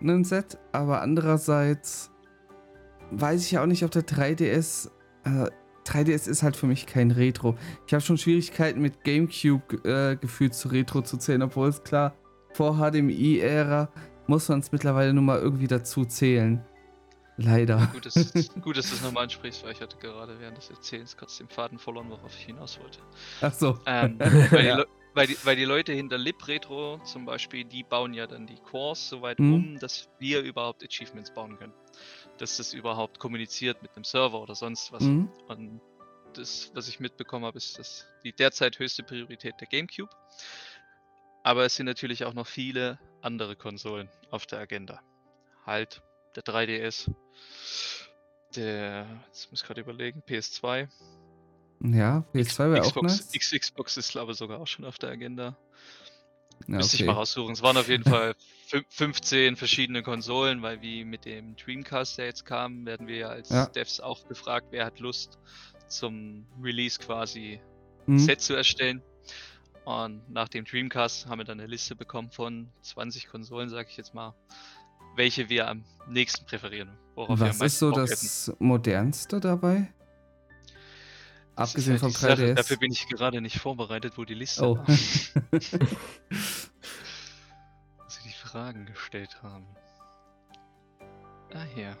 [0.00, 2.10] ein Set, aber andererseits
[3.10, 4.90] weiß ich ja auch nicht, ob der 3DS.
[5.24, 5.50] Äh,
[5.86, 7.56] 3DS ist halt für mich kein Retro.
[7.86, 12.14] Ich habe schon Schwierigkeiten mit GameCube äh, gefühlt zu Retro zu zählen, obwohl es klar,
[12.54, 13.90] vor HDMI-Ära
[14.26, 16.64] muss man es mittlerweile nur mal irgendwie dazu zählen.
[17.36, 17.88] Leider.
[17.92, 18.14] Gut, dass,
[18.62, 21.48] gut, dass du es nochmal ansprichst, weil ich hatte gerade während des Erzählens kurz den
[21.48, 22.98] Faden verloren, worauf ich hinaus wollte.
[23.40, 23.78] Ach so.
[23.86, 24.76] Ähm, weil, die Ja.
[24.78, 28.46] Leu- weil, die, weil die Leute hinter Lib Retro zum Beispiel, die bauen ja dann
[28.48, 29.54] die Cores so weit Mhm.
[29.54, 31.72] um, dass wir überhaupt Achievements bauen können.
[32.38, 35.02] Dass das überhaupt kommuniziert mit einem Server oder sonst was.
[35.04, 35.28] Mhm.
[35.46, 35.80] Und
[36.34, 40.10] das, was ich mitbekommen habe, ist das die derzeit höchste Priorität der GameCube.
[41.44, 45.00] Aber es sind natürlich auch noch viele andere Konsolen auf der Agenda.
[45.64, 46.02] Halt
[46.34, 47.08] der 3DS,
[48.56, 50.88] der, jetzt muss ich gerade überlegen, PS2,
[51.80, 53.34] Ja, PS2 wäre auch Xbox, nice.
[53.34, 55.56] X, Xbox ist glaube ich sogar auch schon auf der Agenda.
[56.68, 57.52] Ja, Müsste ich mal raussuchen.
[57.52, 58.34] Es waren auf jeden Fall
[58.70, 63.48] fün- 15 verschiedene Konsolen, weil wie mit dem Dreamcast, der jetzt kam, werden wir als
[63.50, 63.66] Ja.
[63.66, 65.38] Devs auch gefragt, wer hat Lust
[65.88, 67.60] zum Release quasi
[68.06, 68.18] Mhm.
[68.18, 69.02] Set zu erstellen.
[69.86, 73.96] Und nach dem Dreamcast haben wir dann eine Liste bekommen von 20 Konsolen, sage ich
[73.96, 74.34] jetzt mal,
[75.16, 76.90] welche wir am nächsten präferieren.
[77.14, 79.92] Worauf wir am Was ist so das modernste dabei?
[81.56, 82.32] Das ist Abgesehen halt vom die Sache.
[82.50, 82.54] 3DS.
[82.54, 84.76] Dafür bin ich gerade nicht vorbereitet, wo die Liste Oh.
[84.78, 85.58] war, wo
[88.08, 89.64] sie die Fragen gestellt haben.
[91.54, 91.96] Ah, hier.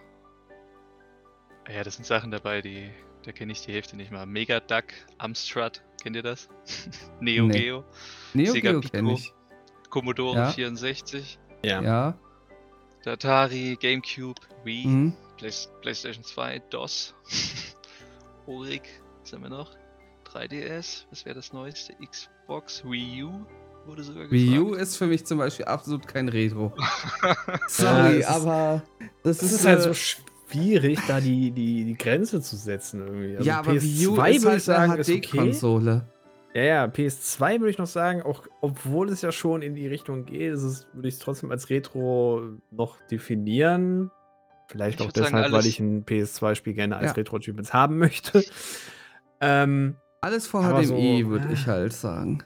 [1.68, 2.90] Ah ja, das sind Sachen dabei, die,
[3.24, 4.26] da kenne ich die Hälfte nicht mal.
[4.26, 4.86] Mega Duck,
[5.18, 6.48] Amstrad, kennt ihr das?
[7.20, 7.58] Neo Nee.
[7.60, 7.84] Geo,
[8.34, 9.32] Neo Sega Geo kenne ich.
[9.88, 10.50] Commodore Ja.
[10.50, 11.80] 64, Ja.
[11.80, 12.18] Ja.
[13.04, 15.12] Der Atari, Gamecube, Wii, Mhm.
[15.38, 15.50] Play
[15.82, 17.14] PlayStation 2, DOS,
[18.46, 18.82] Orig,
[19.22, 19.70] was haben wir noch?
[20.32, 21.94] 3DS, was wäre das neueste?
[21.94, 23.46] Xbox, Wii U
[23.86, 24.82] wurde sogar Wii U gefragt.
[24.82, 26.72] ist für mich zum Beispiel absolut kein Retro.
[27.68, 28.82] Sorry, ist- aber
[29.22, 33.36] das Es ist, ist halt so schwierig, da die, die, die Grenze zu setzen irgendwie.
[33.36, 35.20] Also ja, aber Wii U PS2 ist halt eine ist okay.
[36.54, 40.24] Ja, ja, PS2 würde ich noch sagen, auch obwohl es ja schon in die Richtung
[40.24, 44.12] geht, ist es, würde ich es trotzdem als Retro noch definieren.
[44.68, 47.12] Vielleicht Ich auch würd sagen, deshalb, weil ich ein PS2-Spiel gerne als Ja.
[47.12, 48.44] Retro-Achievements haben möchte.
[49.40, 52.44] ähm, Alles vor Aber HDMI, so, würde äh, ich halt sagen.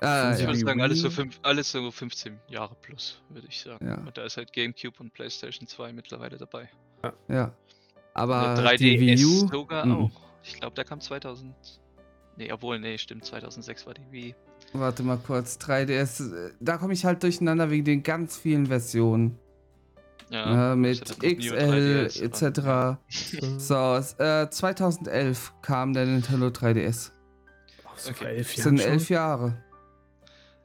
[0.00, 0.46] Ah, Ich ja.
[0.46, 3.88] würde die sagen, alles so, fünf, alles so 15 Jahre plus, würde ich sagen.
[3.88, 3.94] Ja.
[3.96, 6.68] Und da ist halt Gamecube und PlayStation 2 mittlerweile dabei.
[7.28, 7.54] ja.
[8.12, 9.48] Aber die Wii U.
[9.48, 9.92] sogar mhm.
[9.92, 10.10] auch.
[10.42, 11.54] Ich glaube, der kam 2000.
[12.36, 14.34] Nee, obwohl, nee, stimmt, 2006 war die Wii.
[14.72, 16.20] Warte mal kurz, 3DS.
[16.20, 19.38] äh, Da komme ich halt durcheinander wegen den ganz vielen Versionen.
[20.28, 22.98] Ja, äh, mit XL 3DS dran.
[22.98, 23.58] etc.
[23.58, 27.12] So, äh, 2011 kam der Nintendo 3DS.
[27.84, 28.24] auch so Okay.
[28.36, 28.90] elf Das sind schon.
[28.90, 29.62] elf Jahre.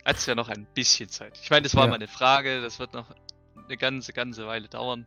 [0.03, 1.39] Hat es ja noch ein bisschen Zeit.
[1.43, 1.89] Ich meine, das war Ja.
[1.91, 3.05] mal eine Frage, das wird noch
[3.67, 5.05] eine ganze, ganze Weile dauern.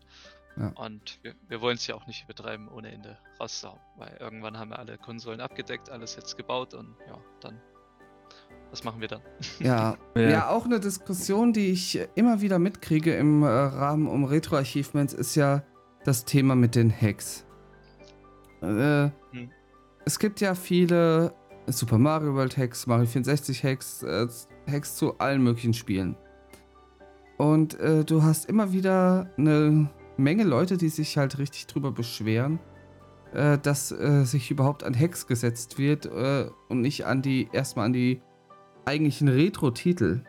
[0.56, 0.68] Ja.
[0.76, 3.80] Und wir, wir wollen es ja auch nicht übertreiben, ohne Ende rauszuhauen.
[3.96, 7.60] Weil irgendwann haben wir alle Konsolen abgedeckt, alles jetzt gebaut und ja, dann.
[8.70, 9.20] Was machen wir dann?
[9.60, 10.22] Ja, Ja.
[10.22, 10.48] ja.
[10.48, 15.62] auch eine Diskussion, die ich immer wieder mitkriege im äh, Rahmen um Retro-Achievements, ist ja
[16.04, 17.44] das Thema mit den Hacks.
[18.62, 19.50] Äh, Hm.
[20.06, 21.34] Es gibt ja viele
[21.66, 24.26] Super Mario World Hacks, Mario 64 Hacks, äh,
[24.70, 26.16] Hacks zu allen möglichen Spielen.
[27.38, 32.60] Und äh, du hast immer wieder eine Menge Leute, die sich halt richtig drüber beschweren,
[33.32, 37.86] äh, dass äh, sich überhaupt an Hacks gesetzt wird äh, und nicht an die, erstmal
[37.86, 38.20] an die
[38.84, 40.22] eigentlichen Retro-Titel.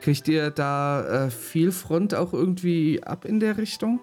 [0.00, 4.00] Kriegt ihr da äh, viel Front auch irgendwie ab in der Richtung?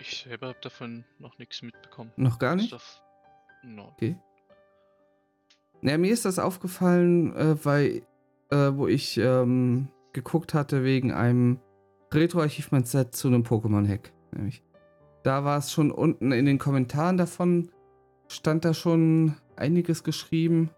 [0.00, 2.12] Ich selber habe davon noch nichts mitbekommen.
[2.16, 2.76] Noch gar nicht?
[3.62, 3.88] No.
[3.92, 4.16] Okay.
[5.80, 8.02] Na, mir ist das aufgefallen, äh, weil,
[8.50, 11.60] äh, wo ich ähm, geguckt hatte wegen einem
[12.12, 14.12] Retro-Achievement-Set zu einem Pokémon-Hack.
[14.32, 14.62] Nämlich.
[15.22, 17.70] Da war es schon unten in den Kommentaren davon,
[18.28, 20.70] stand da schon einiges geschrieben.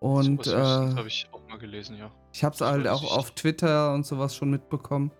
[0.00, 2.10] Und äh, habe ich auch mal gelesen, ja.
[2.32, 5.10] ich habe es halt auch auf Twitter und sowas schon mitbekommen.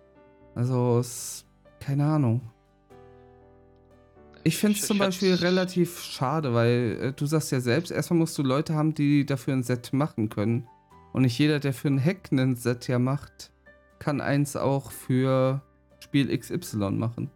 [0.53, 1.45] Also, es,
[1.79, 2.41] keine Ahnung.
[4.43, 8.37] Ich finde es zum Beispiel relativ schade, weil äh, du sagst ja selbst, erstmal musst
[8.37, 10.67] du Leute haben, die dafür ein Set machen können.
[11.13, 13.51] Und nicht jeder, der für ein Hack ein Set ja macht,
[13.99, 15.61] kann eins auch für
[15.99, 17.29] Spiel XY machen.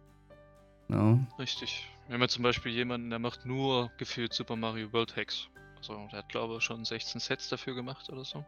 [0.88, 1.18] Ja.
[1.38, 1.88] Richtig.
[2.06, 5.48] Wir haben ja zum Beispiel jemanden, der macht nur gefühlt Super Mario World Hacks.
[5.78, 8.44] Also der hat glaube ich schon 16 Sets dafür gemacht oder so.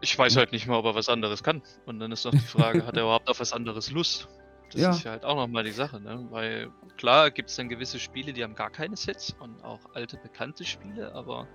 [0.00, 1.62] Ich weiß halt nicht mal, ob er was anderes kann.
[1.86, 4.28] Und dann ist noch die Frage, hat er überhaupt auf was anderes Lust?
[4.72, 4.90] Das Ja.
[4.90, 6.26] ist ja halt auch nochmal die Sache, ne?
[6.30, 10.18] Weil klar gibt es dann gewisse Spiele, die haben gar keine Sets und auch alte
[10.18, 11.48] bekannte Spiele, aber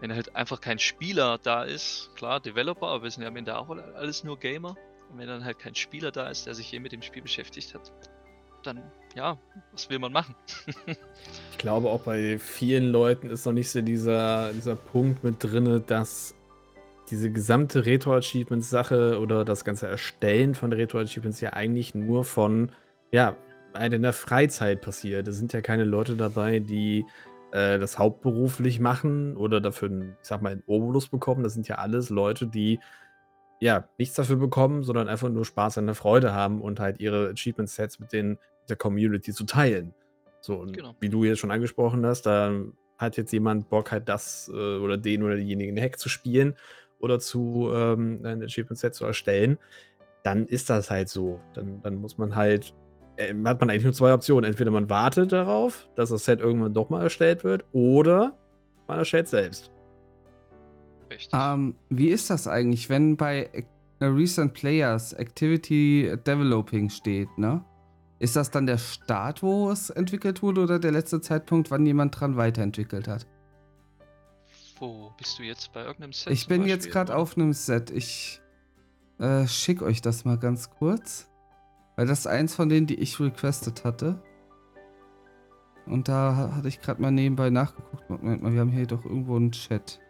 [0.00, 3.56] wenn halt einfach kein Spieler da ist, klar, Developer, aber wir sind ja am Ende
[3.56, 4.76] auch alle- alles nur Gamer.
[5.10, 7.74] Und wenn dann halt kein Spieler da ist, der sich je mit dem Spiel beschäftigt
[7.74, 7.92] hat,
[8.62, 8.82] dann
[9.16, 9.38] ja,
[9.72, 10.34] was will man machen?
[11.52, 15.84] Ich glaube, auch bei vielen Leuten ist noch nicht so dieser, dieser Punkt mit drin,
[15.86, 16.34] dass
[17.10, 22.72] diese gesamte Retro-Achievements-Sache oder das ganze Erstellen von Retro-Achievements ja eigentlich nur von,
[23.12, 23.36] ja,
[23.74, 25.28] halt in der Freizeit passiert.
[25.28, 27.04] Es sind ja keine Leute dabei, die
[27.52, 31.42] äh, das hauptberuflich machen oder dafür, einen, ich sag mal, einen Obolus bekommen.
[31.42, 32.80] Das sind ja alles Leute, die
[33.60, 37.28] ja nichts dafür bekommen, sondern einfach nur Spaß an der Freude haben und halt ihre
[37.30, 39.94] Achievement-Sets mit, den, der Community zu teilen.
[40.40, 40.94] So, und Genau.
[41.00, 42.52] wie du jetzt schon angesprochen hast, da
[42.96, 46.54] hat jetzt jemand Bock, halt das äh, oder den oder diejenigen Hack zu spielen
[46.98, 49.58] oder zu ähm, ein Achievement-Set zu erstellen,
[50.22, 51.40] dann ist das halt so.
[51.54, 52.74] Dann, dann muss man halt,
[53.44, 54.50] hat man eigentlich nur zwei Optionen.
[54.50, 58.36] Entweder man wartet darauf, dass das Set irgendwann doch mal erstellt wird, oder
[58.88, 59.70] man erstellt selbst.
[61.10, 61.30] Richtig.
[61.32, 63.50] Ähm, wie ist das eigentlich, wenn bei
[64.00, 67.64] äh, Recent Players Activity Developing steht, ne?
[68.18, 72.20] Ist das dann der Start, wo es entwickelt wurde oder der letzte Zeitpunkt, wann jemand
[72.20, 73.26] dran weiterentwickelt hat?
[74.78, 76.32] Wo bist du jetzt bei irgendeinem Set?
[76.32, 77.20] Ich bin jetzt Beispiel, gerade oder?
[77.22, 77.90] auf einem Set.
[77.90, 78.42] Ich
[79.18, 81.29] äh, schick euch das mal ganz kurz.
[82.00, 84.22] Weil das ist eins von denen, die ich requested hatte.
[85.84, 88.08] Und da ha- hatte ich gerade mal nebenbei nachgeguckt.
[88.08, 90.00] Moment mal, wir haben hier doch irgendwo einen Chat.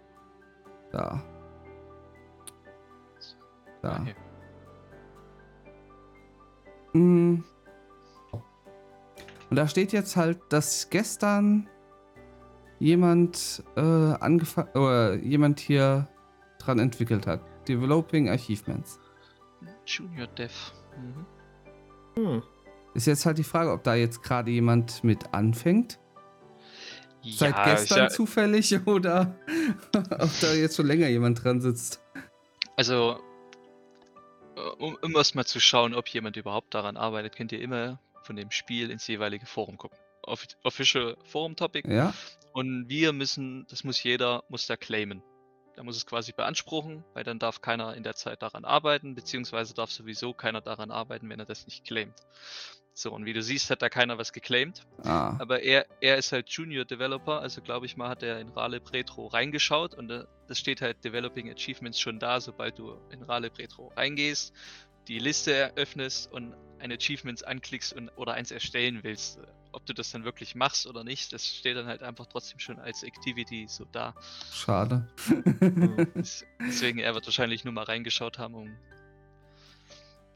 [0.93, 1.21] Da.
[3.83, 4.07] Da.
[6.95, 6.97] Ah.
[6.97, 7.43] Mm.
[9.51, 11.69] Und da steht jetzt halt, dass gestern
[12.79, 16.07] jemand äh, angefangen oder jemand hier
[16.61, 17.41] dran entwickelt hat.
[17.67, 19.01] Developing Achievements.
[19.85, 20.53] Junior Dev.
[20.97, 21.27] Mhm.
[22.95, 25.99] Ist jetzt halt die Frage, ob da jetzt gerade jemand mit anfängt.
[27.23, 29.37] Seit Ja, gestern ich, zufällig oder
[29.95, 32.01] ob da jetzt schon länger jemand dran sitzt.
[32.77, 33.21] also,
[34.57, 38.37] äh, um, um erstmal zu schauen, ob jemand überhaupt daran arbeitet, könnt ihr immer von
[38.37, 39.99] dem Spiel ins jeweilige Forum gucken.
[40.23, 41.89] Off Official Forum Topic.
[41.93, 42.15] Ja?
[42.53, 45.23] Und wir müssen, das muss jeder, muss da claimen.
[45.77, 49.73] Der muss es quasi beanspruchen, weil dann darf keiner in der Zeit daran arbeiten, beziehungsweise
[49.73, 52.15] darf sowieso keiner daran arbeiten, wenn er das nicht claimt.
[52.93, 54.83] So, und wie du siehst, hat da keiner was geclaimt.
[55.05, 55.37] Ah.
[55.39, 58.93] Aber er, er ist halt Junior Developer, also glaube ich mal, hat er in Raleb
[58.93, 63.57] Retro reingeschaut und äh, das steht halt Developing Achievements schon da, sobald du in Raleb
[63.59, 64.53] Retro reingehst,
[65.09, 69.39] die Liste eröffnest und ein Achievements anklickst und, oder eins erstellen willst.
[69.73, 72.81] Ob du das dann wirklich machst oder nicht, das steht dann halt einfach trotzdem schon
[72.81, 74.15] als Activity so da.
[74.53, 75.09] Schade.
[76.17, 78.77] Des- Deswegen, er wird wahrscheinlich nur mal reingeschaut haben, um,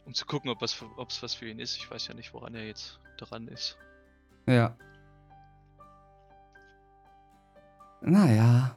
[0.06, 0.82] um zu gucken, ob es
[1.22, 1.76] was für ihn ist.
[1.76, 3.76] Ich weiß ja nicht, woran er jetzt dran ist.
[4.46, 4.76] ja.
[8.02, 8.76] Naja.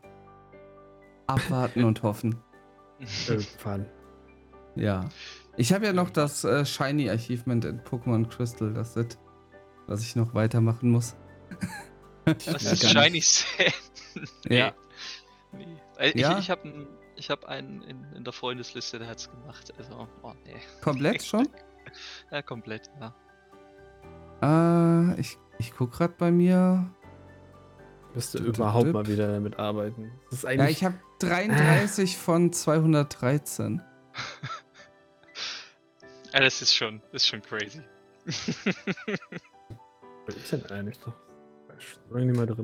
[1.27, 2.41] Abwarten und hoffen.
[3.27, 3.85] Irgendwann.
[4.75, 5.09] Ja.
[5.57, 9.17] Ich habe ja noch das äh, Shiny Achievement in Pokémon Crystal, das Set,
[9.87, 11.15] was ich noch weitermachen muss.
[12.25, 13.73] Was Ja, ist Shiny Sand?
[14.47, 14.73] Ja.
[15.51, 15.65] Nee.
[15.97, 16.37] Äh, Ich, Ja?
[16.39, 16.87] ich habe
[17.17, 19.73] ich hab einen in, in der Freundesliste, der hat's gemacht.
[19.77, 20.55] Also, oh nee.
[20.81, 21.47] Komplett schon?
[22.31, 23.15] Ja, komplett, ja.
[24.41, 26.91] Äh, ich, ich guck gerade bei mir.
[28.13, 30.11] Müsste überhaupt mal wieder damit arbeiten.
[30.25, 30.71] Das ist Ja, eigentlich.
[30.71, 33.81] ich habe 33 von 213.
[36.33, 36.39] ja.
[36.41, 37.81] Das ist schon, das ist schon crazy.
[40.25, 41.13] Was ist denn eigentlich drin.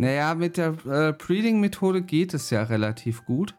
[0.01, 3.55] Naja, mit der äh, Breeding-Methode geht es ja relativ gut.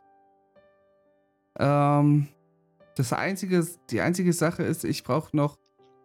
[1.58, 2.26] Ähm,
[2.96, 5.56] das einzige, die einzige Sache ist, ich brauche noch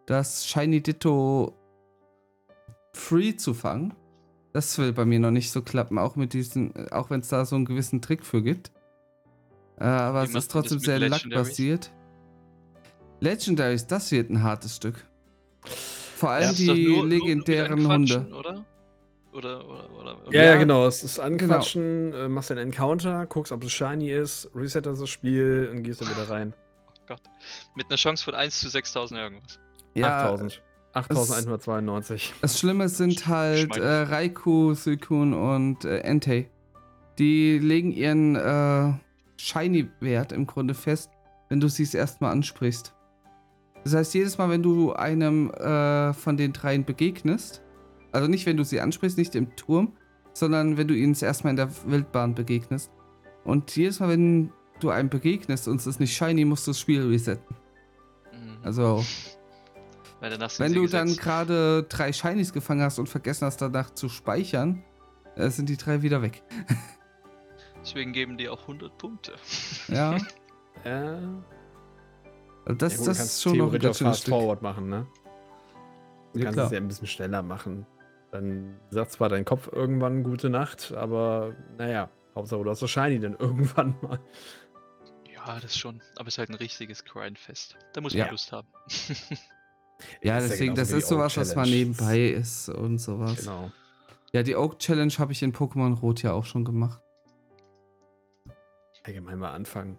[0.06, 1.54] das Shiny Ditto
[2.94, 3.94] free zu fangen.
[4.54, 7.46] Das will bei mir noch nicht so klappen, auch mit diesen, auch wenn es da
[7.46, 8.72] so einen gewissen Trick für gibt.
[9.80, 11.92] Äh, aber Wie es ist trotzdem sehr lackbasiert.
[13.20, 15.06] Legendaries, das wird ein hartes Stück.
[16.16, 18.36] Vor allem doch die nur- nur- nur legendären anquatschen, Hunde.
[18.36, 18.66] Oder?
[19.32, 20.88] Oder, oder, oder, Ja, ja, genau.
[20.88, 25.70] Es ist anquatschen, äh, machst einen Encounter, guckst, ob es shiny ist, resettest das Spiel
[25.72, 26.54] und gehst dann wieder rein.
[26.88, 27.22] Oh Gott.
[27.76, 29.60] Mit einer Chance von 1 zu 6000 irgendwas.
[29.94, 30.62] Ja, 8000.
[30.94, 32.34] 8192.
[32.42, 36.50] Das Schlimme sind halt äh, Raikou, Suikun und äh, Entei.
[37.20, 38.94] Die legen ihren äh,
[39.38, 41.12] Shiny-Wert im Grunde fest,
[41.50, 42.96] wenn du sie es erstmal ansprichst.
[43.84, 47.62] Das heißt, jedes Mal, wenn du einem äh, von den dreien begegnest,
[48.12, 49.94] also nicht, wenn du sie ansprichst, nicht im Turm,
[50.34, 52.92] sondern wenn du ihnen das erstmal in der Wildbahn begegnest.
[53.44, 56.80] Und jedes Mal, wenn du einem begegnest und es ist nicht shiny, musst du das
[56.80, 57.56] Spiel resetten.
[58.32, 58.58] Mhm.
[58.64, 59.04] Also,
[60.22, 61.22] wenn du dann gesetzt.
[61.22, 64.84] gerade drei Shinies gefangen hast und vergessen hast, danach zu speichern,
[65.36, 66.44] äh, sind die drei wieder weg.
[67.82, 69.34] Deswegen geben die auch 100 Punkte.
[69.88, 70.18] Ja,
[70.86, 71.18] Äh,
[72.66, 74.34] also das, ja gut, das kannst ist schon noch ein ganz schönes Fast Stück.
[74.34, 75.08] Forward machen, ne?
[76.34, 76.66] Du Ja, kannst klar.
[76.68, 77.86] es ja ein bisschen schneller machen.
[78.32, 83.20] Dann sagt zwar dein Kopf irgendwann gute Nacht, aber naja, Hauptsache du hast das Shiny
[83.20, 84.20] dann irgendwann mal.
[85.34, 86.02] Ja, das schon.
[86.18, 87.76] Aber es ist halt ein richtiges Grindfest.
[87.94, 88.26] Da muss Ja.
[88.26, 88.68] man Lust haben.
[90.22, 93.36] Ja, Ist ja deswegen, das ist sowas, was mal nebenbei ist und sowas.
[93.42, 93.70] Genau.
[94.32, 97.02] Ja, die Oak Challenge habe ich in Pokémon Rot ja auch schon gemacht.
[99.04, 99.98] Allgemein mal anfangen.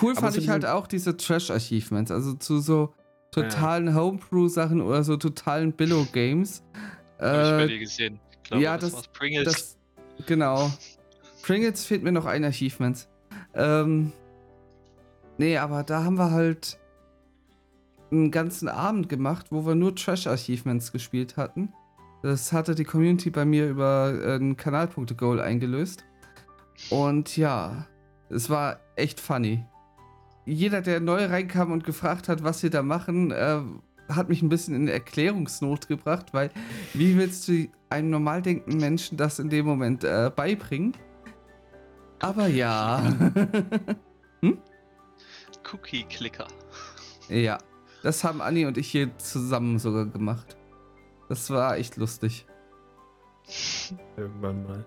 [0.00, 2.94] Cool Aber fand ich halt auch diese Trash-Achievements, also zu so
[3.32, 6.62] totalen Homebrew-Sachen oder so totalen Billow-Games.
[7.18, 8.20] Hab ich bei Äh, dir gesehen.
[8.30, 9.08] Ich glaube, ja, das, das-.
[9.08, 9.44] Pringles.
[9.52, 9.76] das,
[10.26, 10.70] genau.
[11.42, 13.08] Pringles fehlt mir noch ein Achievement.
[13.54, 14.12] Ähm,
[15.38, 16.78] nee, aber da haben wir halt
[18.10, 21.72] einen ganzen Abend gemacht, wo wir nur Trash-Achievements gespielt hatten.
[22.22, 26.04] Das hatte die Community bei mir über äh, ein Kanalpunkte-Goal eingelöst.
[26.90, 27.86] Und ja,
[28.28, 29.64] es war echt funny.
[30.44, 33.60] Jeder, der neu reinkam und gefragt hat, was wir da machen, äh,
[34.08, 36.50] hat mich ein bisschen in Erklärungsnot gebracht, weil
[36.94, 40.96] wie willst du einem normal denkenden Menschen das in dem Moment äh, beibringen?
[42.20, 43.02] Aber ja.
[45.72, 46.46] Cookie-Clicker.
[47.28, 47.58] ja.
[48.02, 50.56] Das haben Anni und ich hier zusammen sogar gemacht.
[51.28, 52.46] Das war echt lustig.
[54.16, 54.86] Irgendwann mal.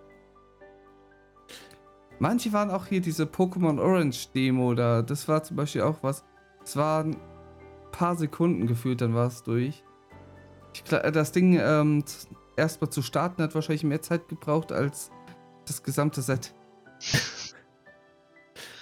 [2.20, 5.02] Manche waren auch hier diese Pokémon Orange Demo da.
[5.02, 6.24] Das war zum Beispiel auch was.
[6.64, 9.84] Es waren ein paar Sekunden gefühlt, dann war es durch.
[10.74, 12.04] Ich, gla- das Ding ähm,
[12.58, 15.12] erstmal zu starten hat wahrscheinlich mehr Zeit gebraucht als
[15.66, 16.54] das gesamte Set.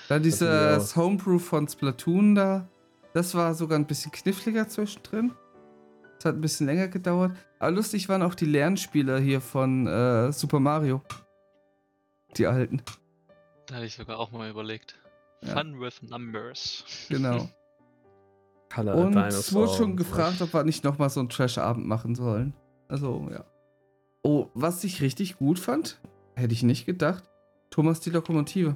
[0.09, 2.67] Dann dieses Homebrew von Splatoon da.
[3.13, 5.31] Das war sogar ein bisschen kniffliger zwischendrin.
[6.17, 7.31] Das hat ein bisschen länger gedauert.
[7.59, 11.01] Aber lustig waren auch die Lernspieler hier von äh, Super Mario.
[12.37, 12.81] Die alten.
[13.67, 14.99] Da hatte ich sogar auch mal überlegt.
[15.41, 15.57] Ja.
[15.57, 16.85] Fun with Numbers.
[17.09, 17.49] Genau.
[18.73, 22.53] Color Und es wurde schon gefragt, ob wir nicht nochmal so einen Trash-Abend machen sollen.
[22.87, 23.45] Also, ja.
[24.23, 26.01] Oh, was ich richtig gut fand,
[26.35, 27.29] hätte ich nicht gedacht,
[27.69, 28.75] Thomas die Lokomotive.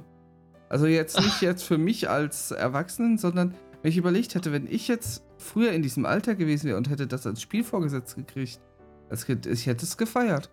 [0.68, 4.88] Also jetzt nicht jetzt für mich als Erwachsenen, sondern wenn ich überlegt hätte, wenn ich
[4.88, 8.60] jetzt früher in diesem Alter gewesen wäre und hätte das als Spiel vorgesetzt gekriegt,
[9.08, 10.50] als Kind, ich hätte es gefeiert.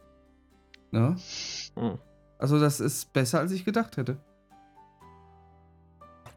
[0.92, 1.18] Ne?
[1.76, 1.98] Hm.
[2.38, 4.18] Also das ist besser, als ich gedacht hätte.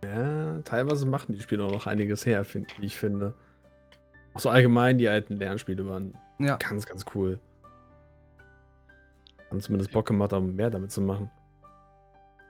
[0.05, 3.35] Ja, teilweise machen die Spiele auch noch einiges her, find, wie ich finde.
[4.35, 6.57] Auch so allgemein, die alten Lernspiele waren Ja.
[6.57, 7.41] ganz, ganz cool.
[9.51, 11.31] Haben zumindest Bock gemacht, um mehr damit zu machen.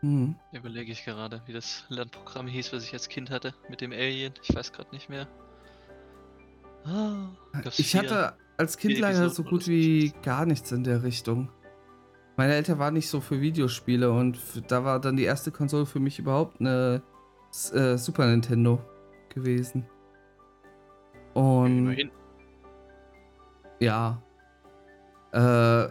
[0.02, 0.36] Mhm.
[0.52, 4.34] Überlege ich gerade, wie das Lernprogramm hieß, was ich als Kind hatte, mit dem Alien.
[4.42, 5.26] Ich weiß gerade nicht mehr.
[7.62, 8.00] Gab's Ich vier.
[8.02, 11.50] hatte als Kind leider so gut wie gar nichts in der Richtung.
[12.38, 14.38] Meine Eltern waren nicht so für Videospiele und
[14.70, 17.02] da war dann die erste Konsole für mich überhaupt eine
[17.72, 18.78] äh, Super Nintendo
[19.28, 19.84] gewesen.
[21.34, 22.10] Und Immerhin.
[23.80, 24.22] ja.
[25.32, 25.88] Äh,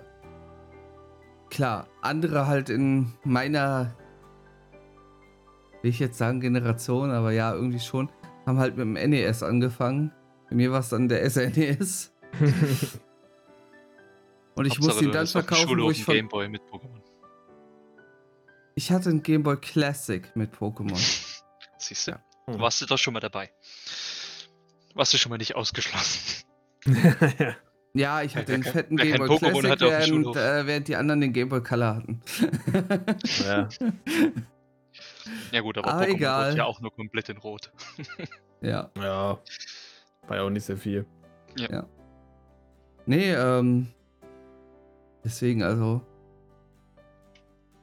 [1.50, 3.94] klar, andere halt in meiner,
[5.82, 8.10] will ich jetzt sagen Generation, aber ja, irgendwie schon,
[8.46, 10.14] haben halt mit dem NES angefangen.
[10.50, 12.14] Bei mir war es dann der SNES.
[14.58, 16.16] Und ich Hauptsache, musste ihn dann verkaufen, wo ich von.
[16.16, 17.02] Gameboy mit Pokémon.
[18.76, 20.96] Ich hatte einen Game Boy Classic mit Pokémon.
[21.78, 22.12] Siehst du?
[22.12, 22.24] Ja.
[22.50, 22.60] Hm.
[22.60, 23.52] Warst du doch schon mal dabei.
[24.94, 26.44] Warst du schon mal nicht ausgeschlossen.
[26.86, 27.56] ja.
[27.94, 30.68] Ja, ich hatte Wer den kein- fetten wer Game kein Boy Pokémon Classic, während, äh,
[30.68, 32.22] während die anderen den Game Boy Color hatten.
[33.48, 33.70] ja.
[35.52, 36.48] Ja gut, aber Aber Pokémon egal.
[36.50, 37.72] wird ja auch nur komplett in Rot.
[38.62, 38.92] ja.
[38.98, 39.40] Ja.
[40.28, 41.08] War ja auch nicht sehr viel.
[43.08, 43.88] Nee, ähm.
[45.28, 46.02] Deswegen, also.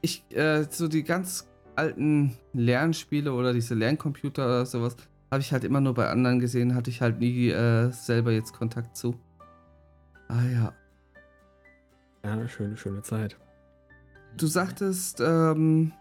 [0.00, 4.96] Ich, äh, so die ganz alten Lernspiele oder diese Lerncomputer oder sowas,
[5.30, 8.54] habe ich halt immer nur bei anderen gesehen, hatte ich halt nie äh, selber jetzt
[8.54, 9.14] Kontakt zu.
[10.28, 10.72] Ah ja.
[12.24, 13.36] Ja, schöne, schöne Zeit.
[14.38, 15.92] Du sagtest, ähm,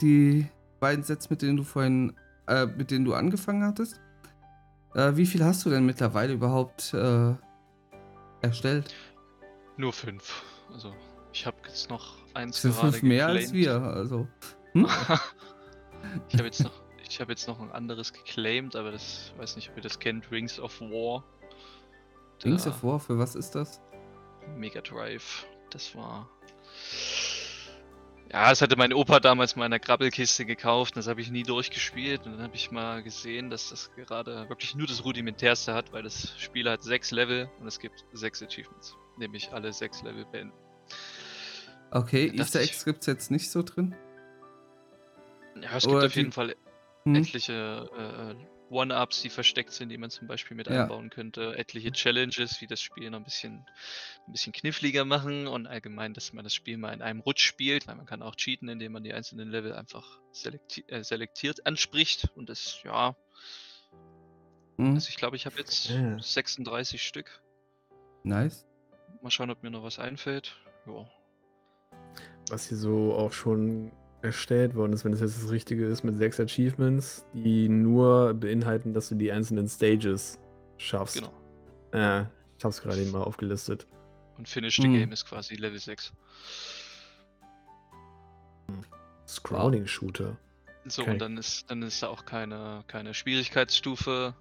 [0.00, 0.46] die
[0.80, 2.14] beiden Sets, mit denen du vorhin,
[2.46, 4.00] äh, mit denen du angefangen hattest,
[4.94, 7.34] Äh, wie viel hast du denn mittlerweile überhaupt äh,
[8.40, 8.94] erstellt?
[9.76, 10.42] Nur fünf.
[10.72, 10.94] Also
[11.32, 13.54] ich habe jetzt noch eins Das sind gerade fünf mehr als geclaimed.
[13.54, 14.28] wir, also.
[14.72, 14.86] Hm?
[16.28, 16.72] ich habe jetzt noch,
[17.08, 20.30] ich habe jetzt noch ein anderes geclaimed, aber das weiß nicht, ob ihr das kennt.
[20.30, 21.24] Rings of War.
[22.44, 23.80] Rings Der of War, für was ist das?
[24.56, 25.46] Mega Drive.
[25.70, 26.28] Das war.
[28.32, 30.96] Ja, das hatte mein Opa damals mal in der Krabbelkiste gekauft.
[30.96, 32.26] Das habe ich nie durchgespielt.
[32.26, 36.02] Und dann habe ich mal gesehen, dass das gerade wirklich nur das Rudimentärste hat, weil
[36.02, 38.96] das Spiel hat sechs Level und es gibt sechs Achievements.
[39.16, 40.54] Nämlich alle sechs Level beenden.
[41.90, 43.94] Okay, dachte Easter ich- Eggs gibt's jetzt nicht so drin.
[45.60, 46.54] Ja, es gibt Oder auf jeden die- Fall
[47.04, 47.14] Hm?
[47.14, 47.88] etliche
[48.38, 50.82] äh, One-Ups, die versteckt sind, die man zum Beispiel mit Ja.
[50.82, 51.56] einbauen könnte.
[51.56, 53.64] Etliche Challenges, die das Spiel noch ein bisschen,
[54.26, 57.86] ein bisschen kniffliger machen und allgemein, dass man das Spiel mal in einem Rutsch spielt,
[57.86, 62.28] weil man kann auch cheaten, indem man die einzelnen Level einfach selekti äh, selektiert anspricht
[62.34, 63.14] und das, ja,
[64.78, 64.94] Hm?
[64.94, 66.18] also ich glaube, ich habe jetzt Ja.
[66.18, 67.40] 36 Stück.
[68.24, 68.66] Nice.
[69.22, 70.56] Mal schauen, ob mir noch was einfällt.
[70.86, 71.06] Ja.
[72.50, 73.92] Was hier so auch schon
[74.22, 78.92] erstellt worden ist, wenn es jetzt das Richtige ist, mit sechs Achievements, die nur beinhalten,
[78.94, 80.38] dass du die einzelnen Stages
[80.78, 81.16] schaffst.
[81.16, 81.32] Genau.
[81.94, 83.86] Ja, ich hab's gerade eben mal aufgelistet.
[84.38, 84.92] Und Finish the Hm.
[84.92, 86.12] Game ist quasi Level 6.
[89.26, 90.36] Scrolling-Shooter.
[90.86, 91.10] So, Okay.
[91.12, 94.34] und dann ist, dann ist da auch keine, keine Schwierigkeitsstufe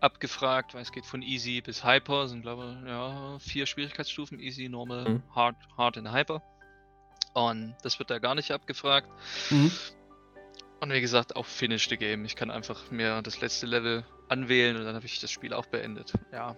[0.00, 4.68] abgefragt, weil es geht von easy bis hyper, sind glaube ich, ja, vier Schwierigkeitsstufen, easy,
[4.68, 5.22] normal, Mhm.
[5.34, 6.42] hard, hard und hyper.
[7.34, 9.08] Und das wird da gar nicht abgefragt.
[9.50, 9.70] Mhm.
[10.80, 12.24] Und wie gesagt, auch finish the game.
[12.24, 15.66] Ich kann einfach mir das letzte Level anwählen und dann habe ich das Spiel auch
[15.66, 16.12] beendet.
[16.32, 16.56] Ja.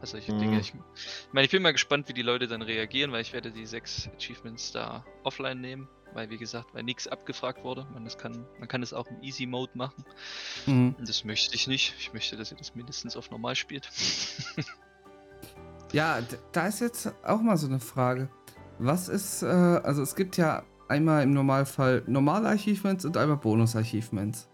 [0.00, 0.46] Also Dinge.
[0.46, 0.58] Mhm.
[0.60, 3.50] Ich, ich meine, ich bin mal gespannt, wie die Leute dann reagieren, weil ich werde
[3.50, 5.88] die sechs Achievements da offline nehmen.
[6.12, 7.86] Weil, wie gesagt, weil nichts abgefragt wurde.
[7.92, 10.04] Man, das kann, man kann es auch im Easy Mode machen.
[10.66, 10.96] Mhm.
[10.98, 11.94] Das möchte ich nicht.
[11.98, 13.88] Ich möchte, dass ihr das mindestens auf normal spielt.
[15.92, 16.20] Ja,
[16.52, 18.28] da ist jetzt auch mal so eine Frage.
[18.78, 24.48] Was ist, äh, also es gibt ja einmal im Normalfall normale Achievements und einmal Bonus-Achievements.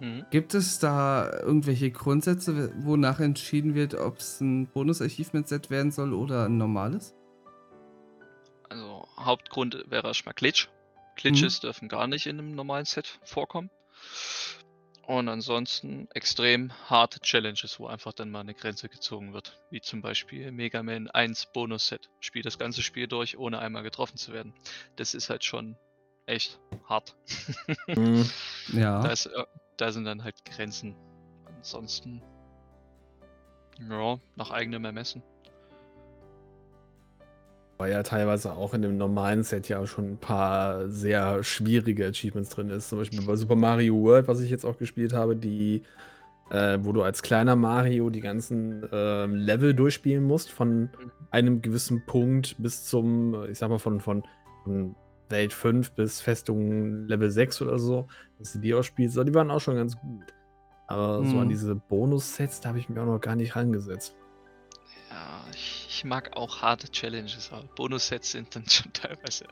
[0.00, 0.24] mhm.
[0.30, 6.46] Gibt es da irgendwelche Grundsätze, wonach entschieden wird, ob es ein Bonus-Achievement-Set werden soll oder
[6.46, 7.14] ein normales?
[8.70, 10.68] Also, Hauptgrund wäre erstmal Glitch.
[11.20, 13.70] Glitches dürfen gar nicht in einem normalen Set vorkommen.
[15.06, 19.60] Und ansonsten extrem harte Challenges, wo einfach dann mal eine Grenze gezogen wird.
[19.70, 22.08] Wie zum Beispiel Mega Man 1 Bonus-Set.
[22.20, 24.54] Spiel das ganze Spiel durch, ohne einmal getroffen zu werden.
[24.94, 25.76] Das ist halt schon
[26.26, 27.16] echt hart.
[27.88, 28.30] Mhm.
[28.72, 29.02] Ja.
[29.02, 29.44] Da, ist, äh,
[29.76, 30.94] da sind dann halt Grenzen.
[31.44, 32.22] Ansonsten,
[33.80, 35.24] ja, nach eigenem Ermessen.
[37.80, 42.50] War ja teilweise auch in dem normalen Set ja schon ein paar sehr schwierige Achievements
[42.50, 42.90] drin ist.
[42.90, 45.82] Zum Beispiel bei Super Mario World, was ich jetzt auch gespielt habe, die,
[46.50, 50.90] äh, wo du als kleiner Mario die ganzen ähm, Level durchspielen musst, von
[51.30, 54.24] einem gewissen Punkt bis zum, äh, ich sag mal, von, von,
[54.64, 54.94] von
[55.30, 58.08] Welt 5 bis Festung Level 6 oder so,
[58.38, 59.14] dass du die auch spielst.
[59.14, 60.34] So, Die waren auch schon ganz gut.
[60.86, 61.50] Aber so an Mhm.
[61.50, 64.14] diese Bonus-Sets, da habe ich mich auch noch gar nicht rangesetzt.
[65.10, 69.46] Ja, ich, ich mag auch harte Challenges, aber Bonussets sind dann schon teilweise.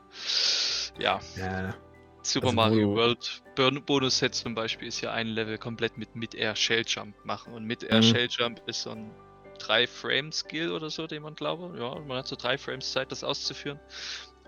[0.97, 1.75] Ja, Ja.
[2.21, 6.55] Super Also, Mario World Bon- Bonusset zum Beispiel ist ja ein Level komplett mit Mid-Air
[6.55, 7.53] Shell Jump machen.
[7.53, 8.03] Und Mid-Air Mhm.
[8.03, 9.11] Shell Jump ist so ein
[9.59, 11.77] 3-Frame-Skill oder so, den man glaube.
[11.79, 13.79] Ja, man hat so 3 Frames Zeit, das auszuführen.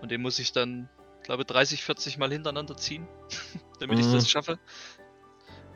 [0.00, 0.88] Und den muss ich dann,
[1.22, 3.08] glaube 30, 40 Mal hintereinander ziehen,
[3.80, 4.12] damit ich Mhm.
[4.12, 4.58] das schaffe.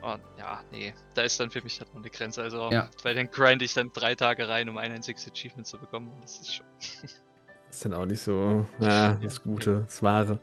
[0.01, 2.41] Und ja, nee, da ist dann für mich halt noch eine Grenze.
[2.43, 2.89] Also, Ja.
[3.03, 6.11] weil dann grind ich dann drei Tage rein, um ein einziges Achievement zu bekommen.
[6.11, 6.65] Und das ist schon.
[7.69, 10.39] ist dann auch nicht so ja, das Gute, das Wahre.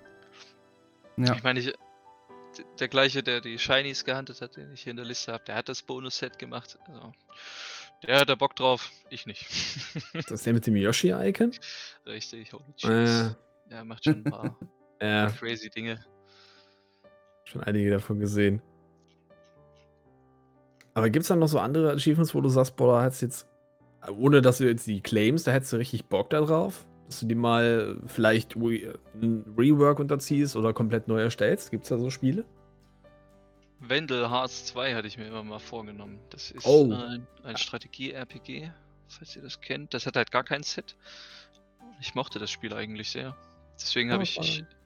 [1.16, 1.34] Ja.
[1.34, 1.72] Ich meine, ich,
[2.80, 5.54] der gleiche, der die Shinies gehandelt hat, den ich hier in der Liste habe, der
[5.54, 6.78] hat das Bonus-Set gemacht.
[6.88, 7.12] Also,
[8.06, 9.46] der hat da Bock drauf, ich nicht.
[10.14, 11.52] Das ist der mit dem Yoshi-Icon?
[12.06, 13.36] Richtig, holy Äh, cheese.
[13.70, 14.58] Der macht schon ein paar
[15.00, 16.04] ja, crazy Dinge.
[17.44, 18.60] schon einige davon gesehen.
[20.94, 23.26] Aber gibt es dann noch so andere Achievements, wo du sagst, boah, da hättest du
[23.26, 23.46] jetzt,
[24.16, 26.86] ohne dass du jetzt die claimst, da hättest du richtig Bock da drauf?
[27.06, 31.70] Dass du die mal vielleicht re ein Rework unterziehst oder komplett neu erstellst?
[31.70, 32.44] Gibt es da so Spiele?
[33.80, 36.18] Wendel Hearts 2 hatte ich mir immer mal vorgenommen.
[36.30, 36.90] Das ist Oh.
[36.92, 38.70] ein, ein Strategie-RPG,
[39.08, 39.92] falls ihr das kennt.
[39.92, 40.96] Das hat halt gar kein Set.
[42.00, 43.36] Ich mochte das Spiel eigentlich sehr.
[43.78, 44.46] Deswegen habe Oh, ich, ich.
[44.54, 44.76] spannend.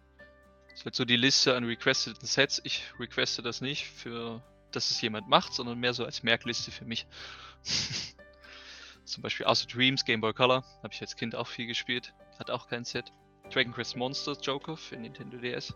[0.70, 2.60] Das ist halt so die Liste an requesteten Sets.
[2.64, 4.42] Ich requeste das nicht für,
[4.72, 7.06] dass es jemand macht, sondern mehr so als Merkliste für mich.
[9.04, 10.64] Zum Beispiel Außer Dreams, Game Boy Color.
[10.82, 12.12] Habe ich als Kind auch viel gespielt.
[12.38, 13.12] Hat auch kein Set.
[13.50, 15.74] Dragon Quest Monsters Joker für Nintendo DS.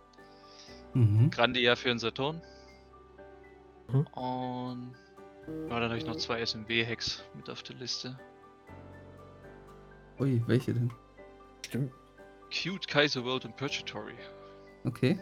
[0.95, 1.31] Mhm.
[1.31, 2.43] Grandia für den Saturn.
[3.89, 4.07] Mhm.
[4.09, 4.95] Und
[5.69, 8.19] Ja, dann habe ich noch zwei SMW-Hacks mit auf der Liste.
[10.21, 10.93] Ui, welche denn?
[11.67, 11.93] Stimmt.
[12.53, 14.15] Cute Kaiser World und Purgatory.
[14.85, 15.19] Okay.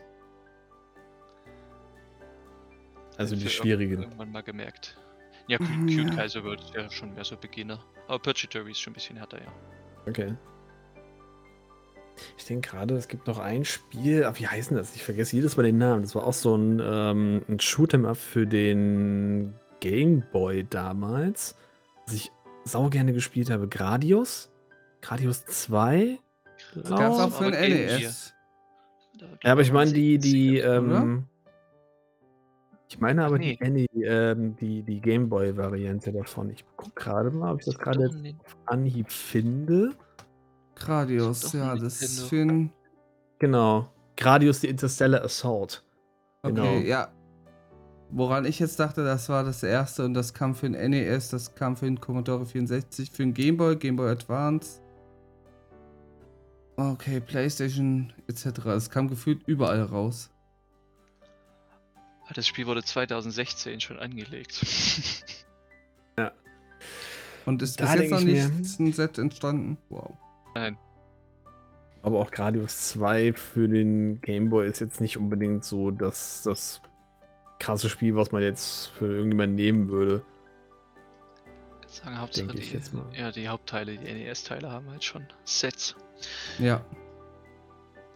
[3.21, 4.03] Also die schwierigen.
[4.03, 4.97] Irgendwann mal gemerkt.
[5.47, 6.14] Ja, Cute, Cute ja.
[6.16, 7.79] Kaiser ist ja schon mehr so Beginner.
[8.09, 9.53] Aber Purgatory ist schon ein bisschen härter, ja.
[10.09, 10.35] Okay.
[12.39, 14.95] Ich denke gerade, es gibt noch ein Spiel, ach, wie heißen das?
[14.95, 16.01] Ich vergesse jedes Mal den Namen.
[16.03, 21.57] Das war auch so ein, ähm, ein Shoot'em Up für den Game Boy damals,
[22.07, 22.33] was ich
[22.64, 23.68] sau gerne gespielt habe.
[23.68, 24.51] Gradius?
[25.03, 26.18] Gradius 2?
[26.75, 27.01] Gab's glaub.
[27.01, 27.68] auch für Gear.
[27.68, 28.35] NES.
[29.43, 30.77] Ja, aber ich meine die, die, 70er.
[30.77, 31.27] ähm,
[32.91, 33.57] ich meine aber nee.
[33.62, 36.51] die, die, ähm, die, die Gameboy-Variante davon.
[36.51, 39.93] Ich gucke gerade mal, ob ich das gerade Nin- auf Anhieb finde.
[40.74, 42.72] Gradius, ja, ein das ist für ein.
[43.38, 43.88] Genau.
[44.16, 45.84] Gradius, die Interstellar Assault.
[46.43, 46.74] Okay, Genau.
[46.78, 47.09] ja.
[48.11, 51.55] Woran ich jetzt dachte, das war das erste und das kam für den NES, das
[51.55, 54.80] kam für den Commodore 64, für den Game Boy, Game Boy Advance.
[56.76, 58.66] Okay, PlayStation etc.
[58.66, 60.30] Es kam gefühlt überall raus.
[62.31, 64.64] Ah, Das Spiel wurde 2016 schon angelegt.
[67.47, 69.78] Und ist Da bis jetzt noch nicht ein Set entstanden.
[69.89, 70.12] Wow.
[70.55, 70.76] Nein.
[72.03, 76.83] Aber auch Gradius 2 für den Game Boy ist jetzt nicht unbedingt so das, das
[77.59, 80.22] krasse Spiel, was man jetzt für irgendjemanden nehmen würde.
[81.89, 83.05] Ich sagen, Hauptsache Denke ich die, jetzt mal.
[83.14, 85.97] ja, die Hauptteile, die NES-Teile haben halt schon Sets.
[86.59, 86.85] Ja.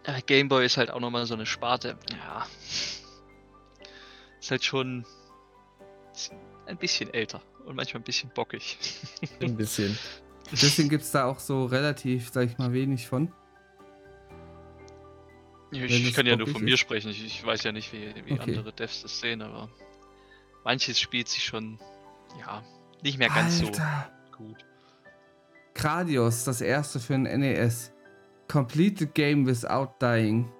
[0.05, 1.97] Äh, Game Boy ist halt auch nochmal so eine Sparte.
[2.13, 2.47] Ja.
[4.45, 5.07] Ist halt schon
[6.67, 8.77] ein bisschen älter und manchmal ein bisschen bockig.
[9.41, 9.99] Ein bisschen.
[10.53, 13.33] Deswegen gibt es da auch so relativ, sag ich mal, wenig von.
[15.71, 16.81] Ich, kann ja nur von mir ist.
[16.81, 17.11] sprechen.
[17.11, 18.43] Ich, ich weiß ja nicht, wie, wie Okay.
[18.43, 19.71] andere Devs das sehen, aber
[20.63, 21.79] manches spielt sich schon,
[22.39, 22.63] ja,
[23.03, 24.13] nicht mehr ganz Alter.
[24.31, 24.63] so gut.
[25.73, 27.93] Gradius, das erste für ein NES.
[28.49, 30.53] Complete the game without dying.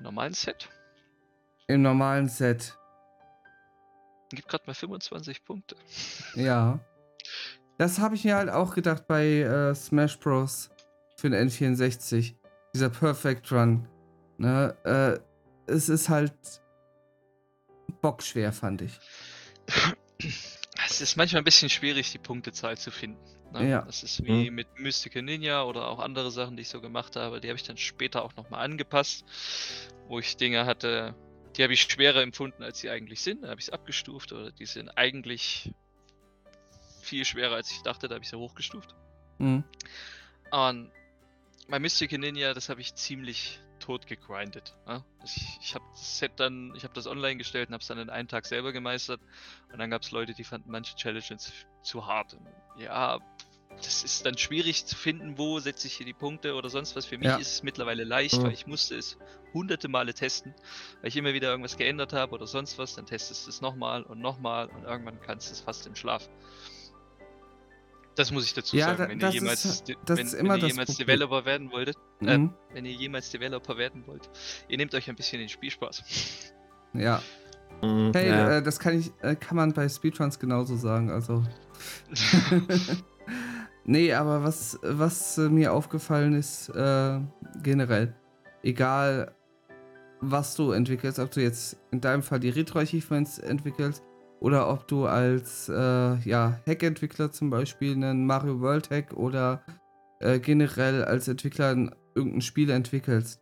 [0.00, 0.70] Normalen Set
[1.66, 2.76] Im normalen Set.
[4.30, 5.76] gibt gerade mal 25 Punkte.
[6.34, 6.80] Ja.
[7.78, 10.70] Das habe ich mir halt auch gedacht bei äh, Smash Bros.
[11.16, 12.34] für den N64.
[12.74, 13.88] Dieser Perfect Run.
[14.36, 16.34] Ne, äh, es ist halt
[18.00, 18.98] bockschwer, fand ich.
[20.86, 23.18] Es ist manchmal ein bisschen schwierig, die Punktezahl zu finden.
[23.52, 23.70] Ne?
[23.70, 23.82] Ja.
[23.82, 27.40] Das ist wie mit Mystical Ninja oder auch andere Sachen, die ich so gemacht habe.
[27.40, 29.24] Die habe ich dann später auch nochmal angepasst,
[30.08, 31.14] wo ich Dinge hatte,
[31.56, 33.42] die habe ich schwerer empfunden, als sie eigentlich sind.
[33.42, 35.72] Da habe ich es abgestuft oder die sind eigentlich
[37.00, 38.08] viel schwerer, als ich dachte.
[38.08, 38.94] Da habe ich sie hochgestuft.
[39.38, 39.64] Mhm.
[40.50, 40.90] Und
[41.68, 44.74] bei Mystical Ninja, das habe ich ziemlich tot gegrindet.
[44.86, 45.04] Ne?
[45.24, 47.98] Ich, ich habe das Set dann, ich habe das online gestellt und habe es dann
[47.98, 49.20] in einem Tag selber gemeistert.
[49.72, 51.52] Und dann gab es Leute, die fanden manche Challenges
[51.82, 52.34] zu hart.
[52.34, 52.46] Und
[52.78, 53.18] ja,
[53.82, 57.06] das ist dann schwierig zu finden, wo setze ich hier die Punkte oder sonst was.
[57.06, 57.36] Für mich Ja.
[57.36, 58.44] ist es mittlerweile leicht, Mhm.
[58.44, 59.16] weil ich musste es
[59.52, 60.54] hunderte Male testen,
[61.00, 62.94] weil ich immer wieder irgendwas geändert habe oder sonst was.
[62.94, 66.28] Dann testest du es nochmal und nochmal und irgendwann kannst du es fast im Schlaf.
[68.16, 68.98] Das muss ich dazu Ja, sagen.
[69.02, 70.96] da- Wenn das ihr jemals, ist- de- das wenn, ist immer wenn ihr jemals.
[70.96, 72.54] Developer werden wolltet, äh, Mhm.
[72.72, 74.30] wenn ihr jemals Developer werden wollt,
[74.68, 76.02] ihr nehmt euch ein bisschen den Spielspaß.
[76.92, 77.20] Ja.
[77.82, 78.58] Mhm, Hey, ja.
[78.58, 81.10] äh, das kann ich, äh, kann man bei Speedruns genauso sagen.
[81.10, 81.42] Also.
[83.84, 87.20] nee, aber was, was äh, mir aufgefallen ist, äh,
[87.62, 88.14] generell,
[88.62, 89.32] egal
[90.20, 94.02] was du entwickelst, ob du jetzt in deinem Fall die Retro-Achievements entwickelst
[94.40, 99.62] oder ob du als äh, ja, Hack-Entwickler zum Beispiel einen Mario World Hack oder
[100.20, 103.40] äh, generell als Entwickler ein, irgendein Spiel entwickelst.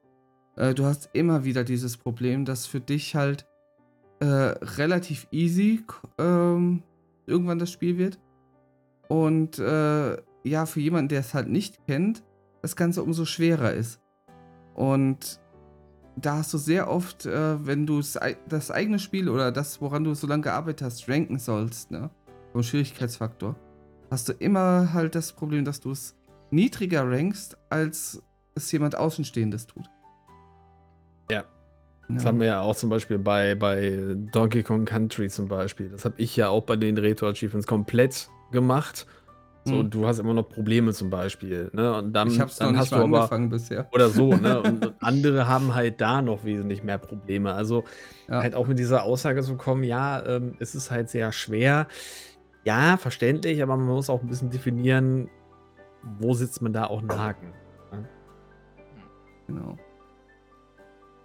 [0.57, 3.47] Äh, du hast immer wieder dieses Problem, dass für dich halt
[4.21, 5.85] äh, relativ easy
[6.19, 6.83] ähm,
[7.27, 8.19] irgendwann das Spiel wird.
[9.09, 12.23] Und äh, ja, für jemanden, der es halt nicht kennt,
[12.63, 14.01] das Ganze umso schwerer ist.
[14.75, 15.41] Und
[16.17, 18.01] da hast du sehr oft, äh, wenn du
[18.49, 22.11] das eigene Spiel oder das, woran du so lange gearbeitet hast, ranken sollst, ne?
[22.53, 23.57] Vom Schwierigkeitsfaktor,
[24.11, 26.15] hast du immer halt das Problem, dass du es
[26.51, 28.23] niedriger rankst, als
[28.55, 29.89] es jemand Außenstehendes tut.
[31.31, 31.45] Ja.
[32.09, 35.89] Das haben wir ja auch zum Beispiel bei, bei Donkey Kong Country zum Beispiel.
[35.89, 39.07] Das habe ich ja auch bei den Retro-Achievements komplett gemacht.
[39.65, 39.91] So, Mhm.
[39.91, 41.71] du hast immer noch Probleme zum Beispiel.
[41.73, 41.95] Ne?
[41.97, 43.17] Und dann, ich hab's noch dann nicht hast mal du aber.
[43.19, 43.89] angefangen bisher.
[43.93, 44.61] Oder so, ne?
[44.63, 47.55] Und, andere haben halt da noch wesentlich mehr Probleme.
[47.55, 47.85] Also
[48.29, 48.43] Ja.
[48.43, 51.87] halt auch mit dieser Aussage zu kommen, ja, ähm, es ist halt sehr schwer.
[52.65, 55.29] Ja, verständlich, aber man muss auch ein bisschen definieren,
[56.19, 57.53] wo sitzt man da auch einen Haken.
[59.47, 59.79] Genau.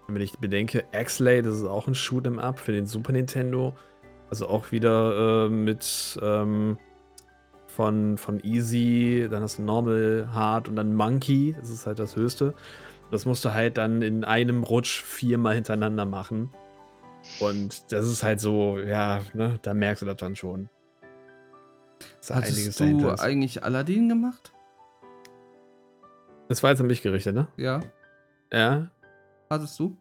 [0.08, 3.76] Wenn ich bedenke, X-Lay, das ist auch ein Shoot'em Up für den Super Nintendo.
[4.30, 6.78] Also auch wieder äh, mit ähm,
[7.78, 11.56] von, von Easy, dann hast du Normal, Hard und dann Monkey.
[11.60, 12.56] Das ist halt das höchste.
[13.12, 16.50] Das musst du halt dann in einem Rutsch viermal hintereinander machen.
[17.40, 20.70] Und das ist halt so, ja, ne, da merkst du das dann schon.
[22.18, 24.52] Das Hattest du eigentlich Aladdin gemacht?
[26.50, 27.48] Das war jetzt an mich gerichtet, ne?
[27.58, 27.82] Ja.
[28.52, 28.90] Ja.
[29.52, 29.98] Hattest du?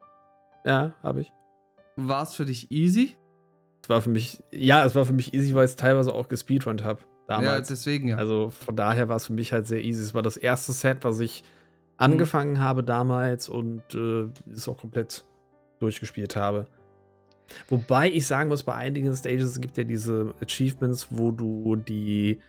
[0.64, 1.33] Ja, habe ich.
[1.97, 3.16] War es für dich easy?
[3.83, 6.29] Es war für mich, ja, es war für mich easy, weil ich es teilweise auch
[6.29, 7.01] gespeedrunnt habe.
[7.27, 7.68] Damals.
[7.68, 8.16] Ja, deswegen ja.
[8.16, 10.03] Also von daher war es für mich halt sehr easy.
[10.03, 11.43] Es war das erste Set, was ich
[11.97, 12.61] angefangen mhm.
[12.61, 15.24] habe damals und äh, es auch komplett
[15.81, 16.66] durchgespielt habe.
[17.68, 22.41] Wobei ich sagen muss, bei einigen Stages gibt ja diese Achievements, wo du die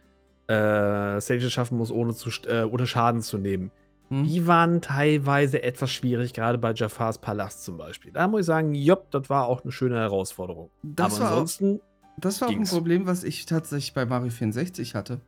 [0.48, 3.72] äh, Stages schaffen musst, ohne, zu, äh, ohne Schaden zu nehmen.
[4.10, 4.24] Hm.
[4.24, 8.12] Die waren teilweise etwas schwierig, gerade bei Jafars Palast zum Beispiel.
[8.12, 10.70] Da muss ich sagen, jopp, das war auch eine schöne Herausforderung.
[10.82, 11.82] Das Aber ansonsten.
[12.18, 12.70] Das war ging's.
[12.70, 15.22] auch ein Problem, was ich tatsächlich bei Mario 64 hatte.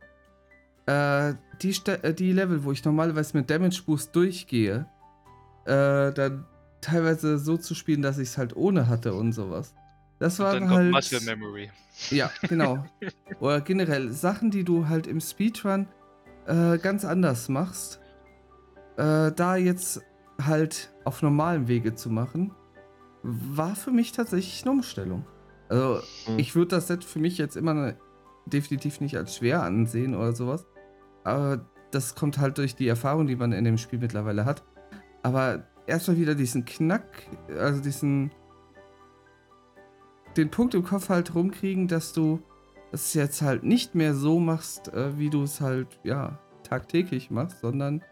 [0.86, 4.86] Äh, die, äh, die Level, wo ich normalerweise mit Damage Boost durchgehe,
[5.66, 6.46] äh, dann
[6.80, 9.74] teilweise so zu spielen, dass ich es halt ohne hatte und sowas.
[10.18, 10.90] Das war dann halt.
[10.90, 11.70] Muscle Memory.
[12.10, 12.84] Ja, genau.
[13.40, 15.86] Oder generell Sachen, die du halt im Speedrun
[16.46, 18.00] äh, ganz anders machst.
[18.96, 20.02] Äh, da jetzt
[20.42, 22.52] halt auf normalem Wege zu machen,
[23.22, 25.24] war für mich tatsächlich eine Umstellung.
[25.70, 26.38] Also, mhm.
[26.38, 27.96] ich würde das Set für mich jetzt immer ne,
[28.44, 30.66] definitiv nicht als schwer ansehen oder sowas.
[31.24, 34.64] Aber das kommt halt durch die Erfahrung, die man in dem Spiel mittlerweile hat.
[35.22, 37.06] Aber erstmal wieder diesen Knack,
[37.56, 38.32] also diesen.
[40.36, 42.42] den Punkt im Kopf halt rumkriegen, dass du
[42.92, 47.60] es jetzt halt nicht mehr so machst, äh, wie du es halt, ja, tagtäglich machst,
[47.60, 48.02] sondern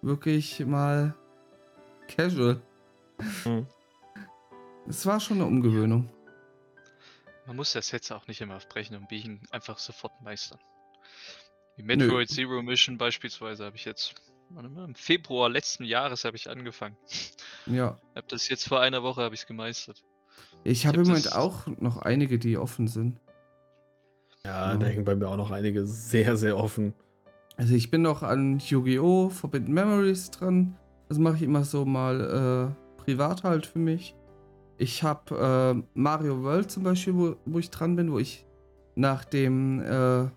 [0.00, 1.14] wirklich mal
[2.08, 2.62] casual.
[3.44, 3.66] Mhm.
[4.88, 6.08] Es war schon eine Umgewöhnung.
[7.46, 10.58] Man muss das jetzt auch nicht immer aufbrechen und Biegen einfach sofort meistern.
[11.76, 12.34] Die Metroid Nö.
[12.34, 14.14] Zero Mission beispielsweise habe ich jetzt
[14.56, 16.96] im Februar letzten Jahres habe ich angefangen.
[17.68, 17.98] Ja.
[18.14, 20.04] Hab das jetzt vor einer Woche habe ich es gemeistert.
[20.62, 23.18] Ich habe hab im Moment auch noch einige, die offen sind.
[24.44, 26.94] Ja, ja, da hängen bei mir auch noch einige sehr, sehr offen.
[27.56, 29.30] Also ich bin noch an Yu-Gi-Oh!
[29.30, 30.76] Forbidden Memories dran.
[31.08, 34.14] Das mache ich immer so mal äh, privat halt für mich.
[34.78, 38.46] Ich habe äh, Mario World zum Beispiel, wo, wo, ich dran bin, wo ich
[38.94, 40.28] nach dem, äh,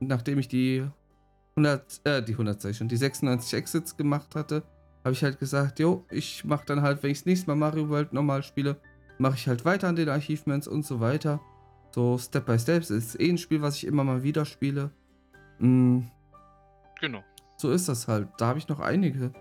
[0.00, 0.84] nachdem ich die
[1.56, 4.62] 100, äh, die 100 schon, die 96 Exits gemacht hatte,
[5.04, 7.88] habe ich halt gesagt, jo, ich mache dann halt, wenn ich das nächste Mal Mario
[7.88, 8.76] World normal spiele,
[9.18, 11.40] mache ich halt weiter an den Achievements und so weiter.
[11.90, 12.82] So Step by Step.
[12.88, 14.90] Ist eh ein Spiel, was ich immer mal wieder spiele.
[15.58, 16.00] Mm.
[17.00, 17.22] Genau.
[17.56, 18.28] So ist das halt.
[18.38, 19.32] Da habe ich noch einige,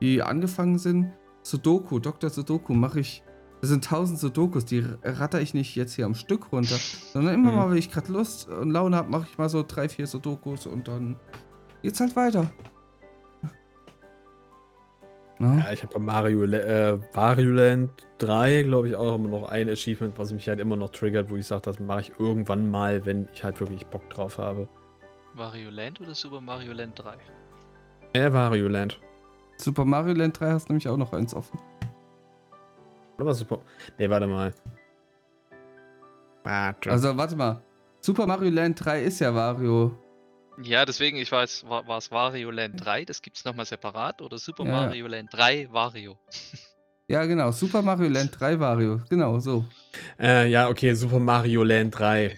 [0.00, 1.12] die angefangen sind.
[1.42, 2.30] Sudoku, Dr.
[2.30, 3.22] Sudoku mache ich.
[3.66, 6.76] Das sind tausend Sudokus, die ratter ich nicht jetzt hier am Stück runter,
[7.12, 7.56] sondern immer mhm.
[7.56, 10.68] mal, wenn ich gerade Lust und Laune habe, mache ich mal so drei, vier Sudokus
[10.68, 11.16] und dann
[11.82, 12.48] geht's halt weiter.
[15.40, 15.58] Na?
[15.58, 19.68] Ja, ich habe bei Mario, äh, Mario Land 3, glaube ich, auch immer noch ein
[19.68, 23.04] Achievement, was mich halt immer noch triggert, wo ich sage, das mache ich irgendwann mal,
[23.04, 24.68] wenn ich halt wirklich Bock drauf habe.
[25.34, 27.16] Mario Land oder Super Mario Land 3?
[28.14, 29.00] Ja, Mario Land.
[29.56, 31.58] Super Mario Land 3 hast nämlich auch noch eins offen.
[33.16, 33.60] Oder was Super.
[33.98, 34.54] Ne, warte mal.
[36.44, 36.90] Warte.
[36.90, 37.62] Also, warte mal.
[38.00, 39.98] Super Mario Land 3 ist ja Wario.
[40.62, 44.22] Ja, deswegen, ich weiß, war, war es Wario Land 3, das gibt es nochmal separat,
[44.22, 44.70] oder Super ja.
[44.70, 46.18] Mario Land 3 Wario?
[47.08, 49.64] Ja, genau, Super Mario Land 3 Wario, genau so.
[50.18, 52.36] Äh, ja, okay, Super Mario Land 3.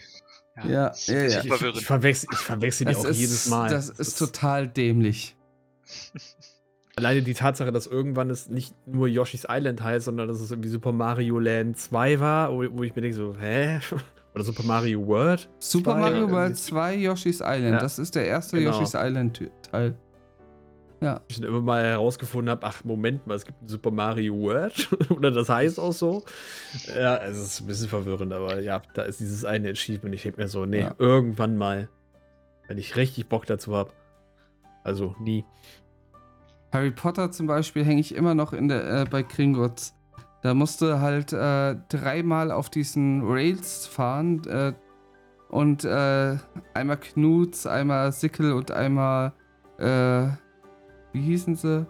[0.57, 0.93] Ja, ja, ja.
[0.95, 3.71] Ich, ich, ich, verwechsel, ich verwechsel die auch ist, jedes Mal.
[3.71, 5.35] Das, das ist total dämlich.
[6.99, 10.69] Alleine die Tatsache, dass irgendwann es nicht nur Yoshi's Island heißt, sondern dass es irgendwie
[10.69, 13.79] Super Mario Land 2 war, wo, wo ich mir denke so, hä?
[14.35, 15.49] Oder Super Mario World?
[15.61, 17.75] Super Mario World 2 Yoshi's Island.
[17.75, 17.79] Ja.
[17.79, 18.73] Das ist der erste genau.
[18.73, 19.95] Yoshi's Island Teil.
[21.01, 21.21] Ja.
[21.29, 24.89] Ich dann immer mal herausgefunden habe, ach Moment mal, es gibt ein Super Mario World
[25.11, 26.25] oder das heißt auch so.
[26.89, 30.17] Ja, es ist ein bisschen verwirrend, aber ja, da ist dieses eine Achievement.
[30.17, 30.97] Ich denke mir so, nee, ja.
[30.99, 31.89] irgendwann mal,
[32.67, 33.93] wenn ich richtig Bock dazu habe.
[34.83, 35.45] Also nie.
[36.73, 39.95] Harry Potter zum Beispiel hänge ich immer noch in der, äh, bei Gringotts.
[40.43, 44.73] Da musste halt äh, dreimal auf diesen Rails fahren äh,
[45.49, 46.37] und äh,
[46.75, 49.33] einmal Knuts, einmal Sickel und einmal
[49.79, 50.29] äh,
[51.13, 51.87] wie hießen sie?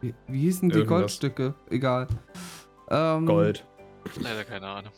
[0.00, 0.98] Wie, wie hießen die Irgendwas.
[0.98, 1.54] Goldstücke?
[1.70, 2.08] Egal.
[2.90, 3.64] Ähm, Gold.
[4.20, 4.92] Leider keine Ahnung.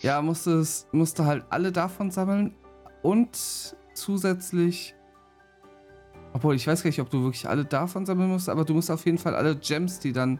[0.00, 2.54] Ja, musste, musste halt alle davon sammeln
[3.02, 4.94] und zusätzlich
[6.38, 8.92] obwohl, ich weiß gar nicht, ob du wirklich alle davon sammeln musst, aber du musst
[8.92, 10.38] auf jeden Fall alle Gems, die dann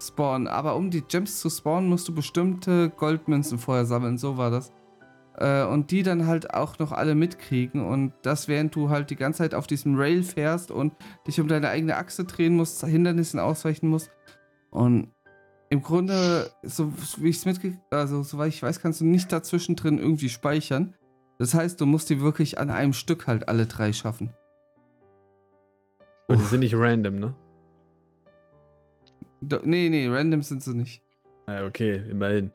[0.00, 0.46] spawnen.
[0.46, 4.16] Aber um die Gems zu spawnen, musst du bestimmte Goldmünzen vorher sammeln.
[4.16, 4.70] So war das.
[5.36, 7.84] Äh, und die dann halt auch noch alle mitkriegen.
[7.84, 10.92] Und das, während du halt die ganze Zeit auf diesem Rail fährst und
[11.26, 14.08] dich um deine eigene Achse drehen musst, Hindernissen ausweichen musst.
[14.70, 15.08] Und
[15.68, 19.74] im Grunde, so wie ich es mitgekriegt, also soweit ich weiß, kannst du nicht dazwischen
[19.74, 20.94] drin irgendwie speichern.
[21.40, 24.32] Das heißt, du musst die wirklich an einem Stück halt alle drei schaffen.
[26.30, 27.34] Und die sind nicht random, ne?
[29.40, 31.02] Do, nee, nee, random sind sie nicht.
[31.48, 32.52] Ja, okay, immerhin.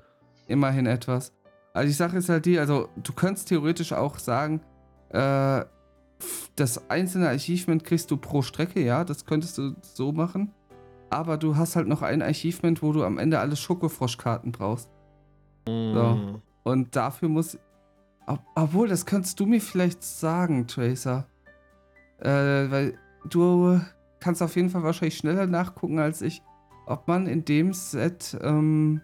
[0.48, 1.34] Immerhin etwas.
[1.74, 4.62] Also die Sache ist halt die, also du könntest theoretisch auch sagen,
[5.10, 5.66] äh,
[6.56, 10.54] das einzelne Achievement kriegst du pro Strecke, ja, das könntest du so machen.
[11.10, 14.90] Aber du hast halt noch ein Achievement, wo du am Ende alle Schokofroschkarten brauchst.
[15.68, 16.36] Mm.
[16.64, 17.60] Und dafür muss.
[18.26, 21.28] Ob, obwohl, das kannst du mir vielleicht sagen, Tracer.
[22.20, 22.98] Äh, weil
[23.30, 23.82] du
[24.20, 26.42] kannst auf jeden Fall wahrscheinlich schneller nachgucken als ich,
[26.86, 29.02] ob man in dem Set, ähm,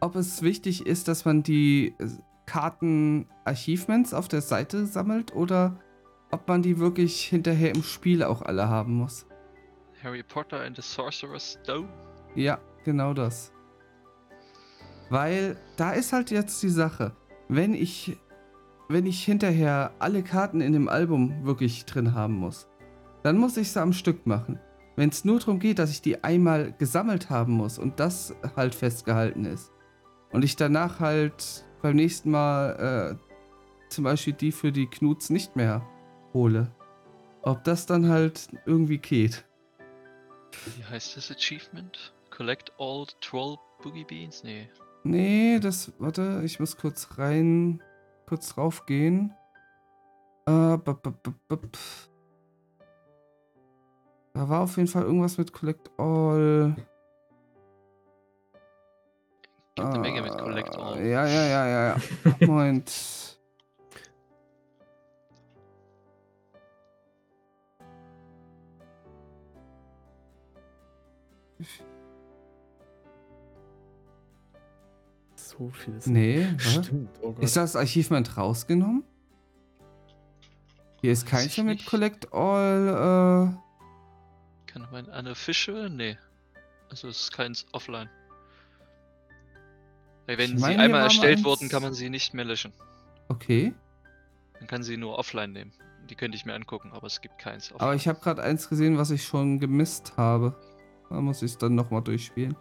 [0.00, 2.08] ob es wichtig ist, dass man die äh,
[2.46, 5.80] Karten-Achievements auf der Seite sammelt oder
[6.30, 9.26] ob man die wirklich hinterher im Spiel auch alle haben muss.
[10.02, 11.88] Harry Potter and the Sorcerer's Stone.
[12.34, 13.52] Ja, genau das.
[15.08, 17.12] Weil da ist halt jetzt die Sache,
[17.48, 18.18] wenn ich
[18.88, 22.68] wenn ich hinterher alle Karten in dem Album wirklich drin haben muss,
[23.22, 24.60] dann muss ich sie am Stück machen.
[24.96, 28.74] Wenn es nur darum geht, dass ich die einmal gesammelt haben muss und das halt
[28.74, 29.72] festgehalten ist
[30.30, 35.56] und ich danach halt beim nächsten Mal äh, zum Beispiel die für die Knuts nicht
[35.56, 35.86] mehr
[36.32, 36.70] hole,
[37.42, 39.44] ob das dann halt irgendwie geht.
[40.76, 42.14] Wie heißt das Achievement?
[42.30, 44.42] Collect all Troll Boogie Beans?
[44.44, 44.68] Nee.
[45.04, 47.82] Nee, das, warte, ich muss kurz rein,
[48.34, 49.32] kurz drauf gehen.
[50.46, 51.78] Äh, bup, bup, bup.
[54.32, 56.74] Da war auf jeden Fall irgendwas mit Collect All.
[59.76, 61.06] Gibt eine Menge mit Collect Äh, All.
[61.06, 61.96] Ja, ja, ja, ja, ja.
[62.46, 63.14] Moment.
[75.56, 76.46] So viel ist Nee?
[76.58, 77.44] Stimmt, oh Gott.
[77.44, 79.04] Ist das Achievement rausgenommen?
[81.00, 81.84] Hier ist mehr mit.
[81.86, 83.56] Collect All.
[84.66, 85.90] Kann man unofficial?
[85.90, 86.16] Nee.
[86.90, 88.08] Also es ist keins offline.
[90.26, 92.72] Weil wenn Ich meine, sie einmal erstellt eins- wurden, kann man sie nicht mehr löschen.
[92.72, 93.74] Äh, okay.
[94.58, 95.72] Man kann sie nur offline nehmen.
[96.08, 97.80] Die könnte ich mir angucken, aber es gibt keins offline.
[97.82, 100.54] Aber ich habe gerade eins gesehen, was ich schon gemisst habe.
[101.10, 102.56] Da muss ich es dann nochmal durchspielen.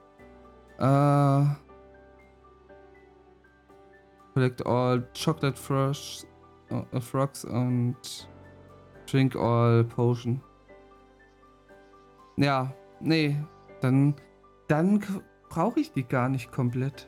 [0.79, 1.45] Äh.
[4.33, 6.27] Collect all Chocolate Frogs,
[6.69, 7.95] äh, Frogs und
[9.09, 10.41] Drink all Potion.
[12.37, 13.37] Ja, nee,
[13.81, 14.15] dann,
[14.67, 15.03] dann
[15.49, 17.07] brauche ich die gar nicht komplett.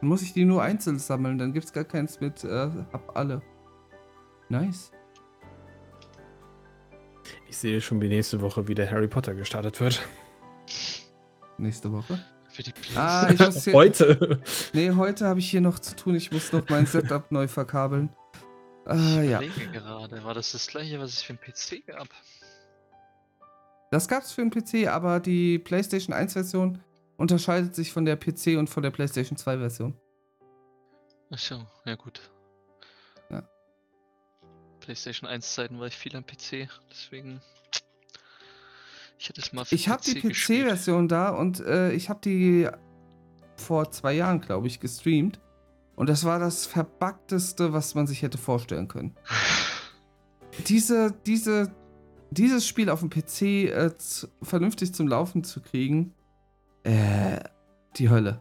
[0.00, 3.40] Dann muss ich die nur einzeln sammeln, dann gibt's gar keins mit, äh, hab alle.
[4.50, 4.92] Nice.
[7.48, 10.06] Ich sehe schon, wie nächste Woche wieder Harry Potter gestartet wird.
[11.58, 12.18] Nächste Woche.
[12.56, 13.74] Für die Ah, ich muss hier.
[13.74, 14.40] Heute.
[14.72, 16.14] Nee, heute habe ich hier noch zu tun.
[16.14, 18.08] Ich muss noch mein Setup neu verkabeln.
[18.86, 19.42] Äh, ja.
[19.42, 22.08] Ich überlege gerade, war das das gleiche, was es für den PC gab?
[23.90, 26.82] Das gab's für den PC, aber die PlayStation 1 Version
[27.18, 29.94] unterscheidet sich von der PC und von der PlayStation 2 Version.
[31.30, 32.22] Achso, ja gut.
[33.28, 33.46] Ja.
[34.80, 37.42] PlayStation 1 Zeiten war ich viel am PC, deswegen.
[39.18, 40.20] Ich hätte es mal Ich habe die.
[40.20, 42.68] PC-Version da und äh, ich habe die
[43.56, 45.40] vor zwei Jahren, glaube ich, gestreamt.
[45.94, 49.16] Und das war das verbugteste, was man sich hätte vorstellen können.
[50.68, 51.70] Diese, diese,
[52.30, 53.90] dieses Spiel auf dem PC äh,
[54.40, 56.14] vernünftig zum Laufen zu kriegen,
[56.82, 57.40] äh,
[57.96, 58.40] die Hölle.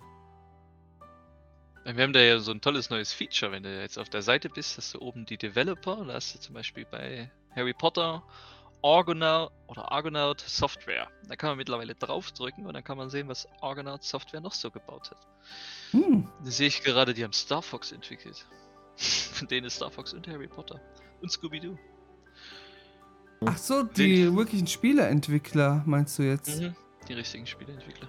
[1.83, 4.47] Wir haben da ja so ein tolles neues Feature, wenn du jetzt auf der Seite
[4.47, 8.23] bist, hast du oben die Developer, da hast du zum Beispiel bei Harry Potter
[8.85, 11.09] Argonaut oder Argonaut Software.
[11.27, 14.69] Da kann man mittlerweile draufdrücken und dann kann man sehen, was Argonaut Software noch so
[14.69, 15.27] gebaut hat.
[15.91, 16.29] Hm.
[16.43, 18.45] Da sehe ich gerade, die haben Star Fox entwickelt.
[18.95, 20.79] Von denen ist Star Fox und Harry Potter.
[21.21, 21.77] Und Scooby-Doo.
[23.47, 26.61] Ach so, die wirklichen Spieleentwickler, meinst du jetzt?
[26.61, 26.75] Mhm.
[27.07, 28.07] Die richtigen Spieleentwickler.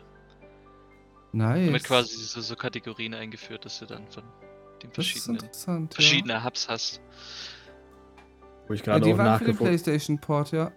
[1.32, 1.66] Nice.
[1.66, 4.24] Damit quasi so, so Kategorien eingeführt, dass du dann von
[4.82, 5.40] den verschiedenen,
[5.90, 7.00] verschiedene Hubs hast.
[8.68, 8.94] Wo ich Ja.
[8.94, 10.72] Ja, gerade die auch waren für den nachgeguckt PlayStation Port, ja.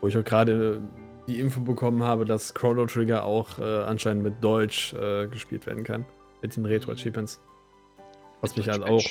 [0.00, 0.82] wo ich auch gerade
[1.28, 5.84] die Info bekommen habe, dass Chrono Trigger auch äh, anscheinend mit Deutsch äh, gespielt werden
[5.84, 6.04] kann.
[6.42, 7.40] Mit den Retro-Achievements.
[8.40, 9.02] Was mich halt auch.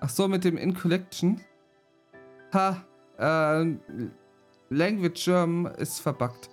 [0.00, 1.40] Ach so, mit dem In Collection.
[2.54, 2.84] Ha,
[3.18, 3.74] äh,
[4.70, 6.48] Language German ist verbuggt.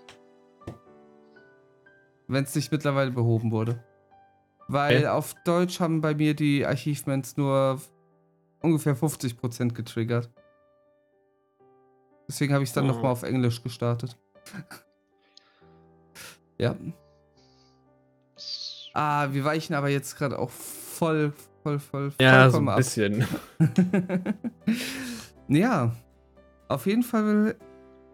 [2.27, 3.83] wenn es nicht mittlerweile behoben wurde.
[4.67, 5.07] Weil Okay.
[5.07, 7.79] auf Deutsch haben bei mir die Achievements nur
[8.65, 10.29] ungefähr 50% getriggert.
[12.27, 12.93] Deswegen habe ich es dann Oh.
[12.93, 14.17] nochmal auf Englisch gestartet.
[16.57, 16.75] ja.
[18.93, 22.77] Ah, wir weichen aber jetzt gerade auch voll, voll, voll, Ja, so ein ab.
[22.77, 23.25] bisschen.
[25.47, 25.93] ja,
[26.69, 27.55] auf jeden Fall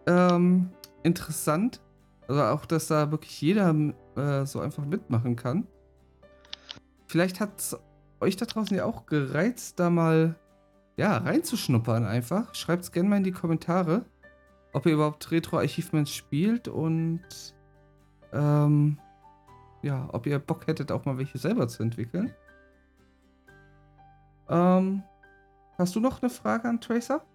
[0.06, 0.70] ähm,
[1.02, 1.80] interessant.
[2.28, 3.74] Also auch, dass da wirklich jeder
[4.16, 5.66] äh, so einfach mitmachen kann.
[7.06, 7.76] Vielleicht hat es
[8.20, 10.34] euch da draußen ja auch gereizt, da mal
[11.02, 12.54] ja, reinzuschnuppern einfach.
[12.54, 14.04] Schreibt es gerne mal in die Kommentare,
[14.72, 17.20] ob ihr überhaupt Retro-Achievements spielt und
[18.32, 18.98] ähm,
[19.82, 22.32] ja, ob ihr Bock hättet, auch mal welche selber zu entwickeln.
[24.48, 25.02] Ähm,
[25.76, 27.26] hast du noch eine Frage an Tracer?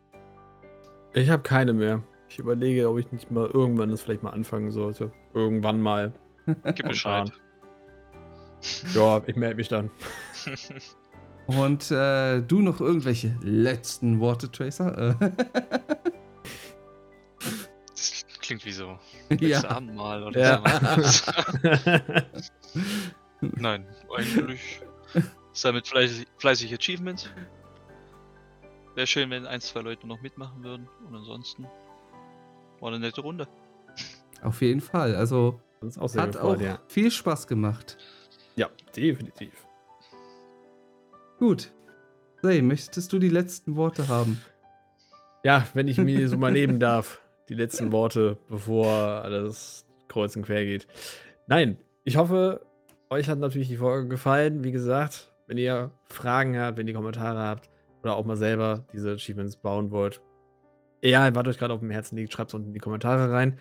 [1.13, 2.01] Ich habe keine mehr.
[2.29, 5.11] Ich überlege, ob ich nicht mal irgendwann das vielleicht mal anfangen sollte.
[5.33, 6.13] Irgendwann mal.
[6.73, 7.33] Gib Bescheid.
[8.93, 9.91] Ja, ich melde mich dann.
[11.47, 15.15] Und äh, du noch irgendwelche letzten Worte, Tracer?
[15.21, 15.29] Äh,
[17.89, 18.97] Das klingt wie so
[19.39, 19.63] ja.
[19.69, 21.01] Abendmahl oder Ja.
[21.01, 21.31] so.
[23.41, 23.85] Nein,
[24.15, 24.81] eigentlich
[25.53, 27.29] sammelt fleißig, fleißig Achievements.
[28.95, 30.87] Wäre schön, wenn ein, zwei Leute noch mitmachen würden.
[31.07, 31.65] Und ansonsten
[32.79, 33.47] war eine nette Runde.
[34.41, 35.15] Auf jeden Fall.
[35.15, 35.61] Also
[35.99, 36.79] auch hat gefreut, auch ja.
[36.87, 37.97] viel Spaß gemacht.
[38.55, 39.53] Ja, definitiv.
[41.39, 41.71] Gut.
[42.41, 44.41] Say, möchtest du die letzten Worte haben?
[45.43, 50.43] Ja, wenn ich mir so mal nehmen darf, die letzten Worte, bevor alles kreuz und
[50.43, 50.87] quer geht.
[51.47, 52.65] Nein, ich hoffe,
[53.09, 54.63] euch hat natürlich die Folge gefallen.
[54.63, 57.69] Wie gesagt, wenn ihr Fragen habt, wenn ihr Kommentare habt
[58.01, 60.21] oder auch mal selber diese Achievements bauen wollt,
[61.01, 63.59] egal, was euch gerade auf dem Herzen liegt, schreibt es unten in die Kommentare rein.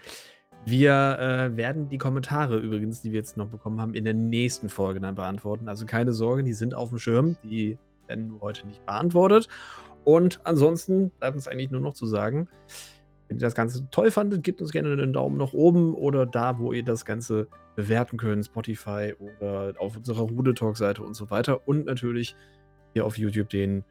[0.66, 4.68] Wir äh, werden die Kommentare übrigens, die wir jetzt noch bekommen haben, in der nächsten
[4.68, 5.68] Folge dann beantworten.
[5.68, 7.36] Also keine Sorge, die sind auf dem Schirm.
[7.44, 9.48] Die werden nur heute nicht beantwortet.
[10.02, 12.48] Und ansonsten bleibt uns eigentlich nur noch zu sagen,
[13.28, 16.58] wenn ihr das Ganze toll fandet, gebt uns gerne einen Daumen nach oben oder da,
[16.58, 17.46] wo ihr das Ganze
[17.76, 21.68] bewerten könnt, Spotify oder auf unserer Rude Talk Seite und so weiter.
[21.68, 22.34] Und natürlich
[22.92, 23.84] hier auf YouTube den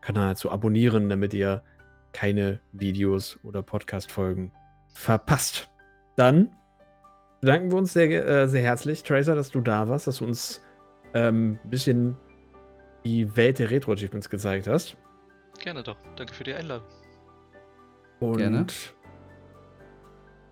[0.00, 1.62] Kanal zu abonnieren, damit ihr
[2.12, 4.50] keine Videos oder Podcast-Folgen
[4.88, 5.68] verpasst.
[6.18, 6.50] Dann
[7.40, 10.60] bedanken wir uns sehr, äh, sehr herzlich, Tracer, dass du da warst, dass du uns
[11.14, 12.16] ähm, ein bisschen
[13.04, 14.96] die Welt der Retro-Achievements gezeigt hast.
[15.60, 15.96] Gerne doch.
[16.16, 16.88] Danke für die Einladung.
[18.18, 18.66] Und Gerne.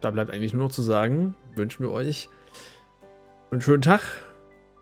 [0.00, 2.28] da bleibt eigentlich nur noch zu sagen, wünschen wir euch
[3.50, 4.02] einen schönen Tag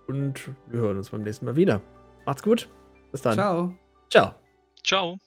[0.07, 1.81] und wir hören uns beim nächsten Mal wieder.
[2.27, 2.69] Macht's gut.
[3.11, 3.35] Bis dann.
[3.35, 3.75] Ciao.
[4.11, 4.35] Ciao.
[4.85, 5.19] Ciao.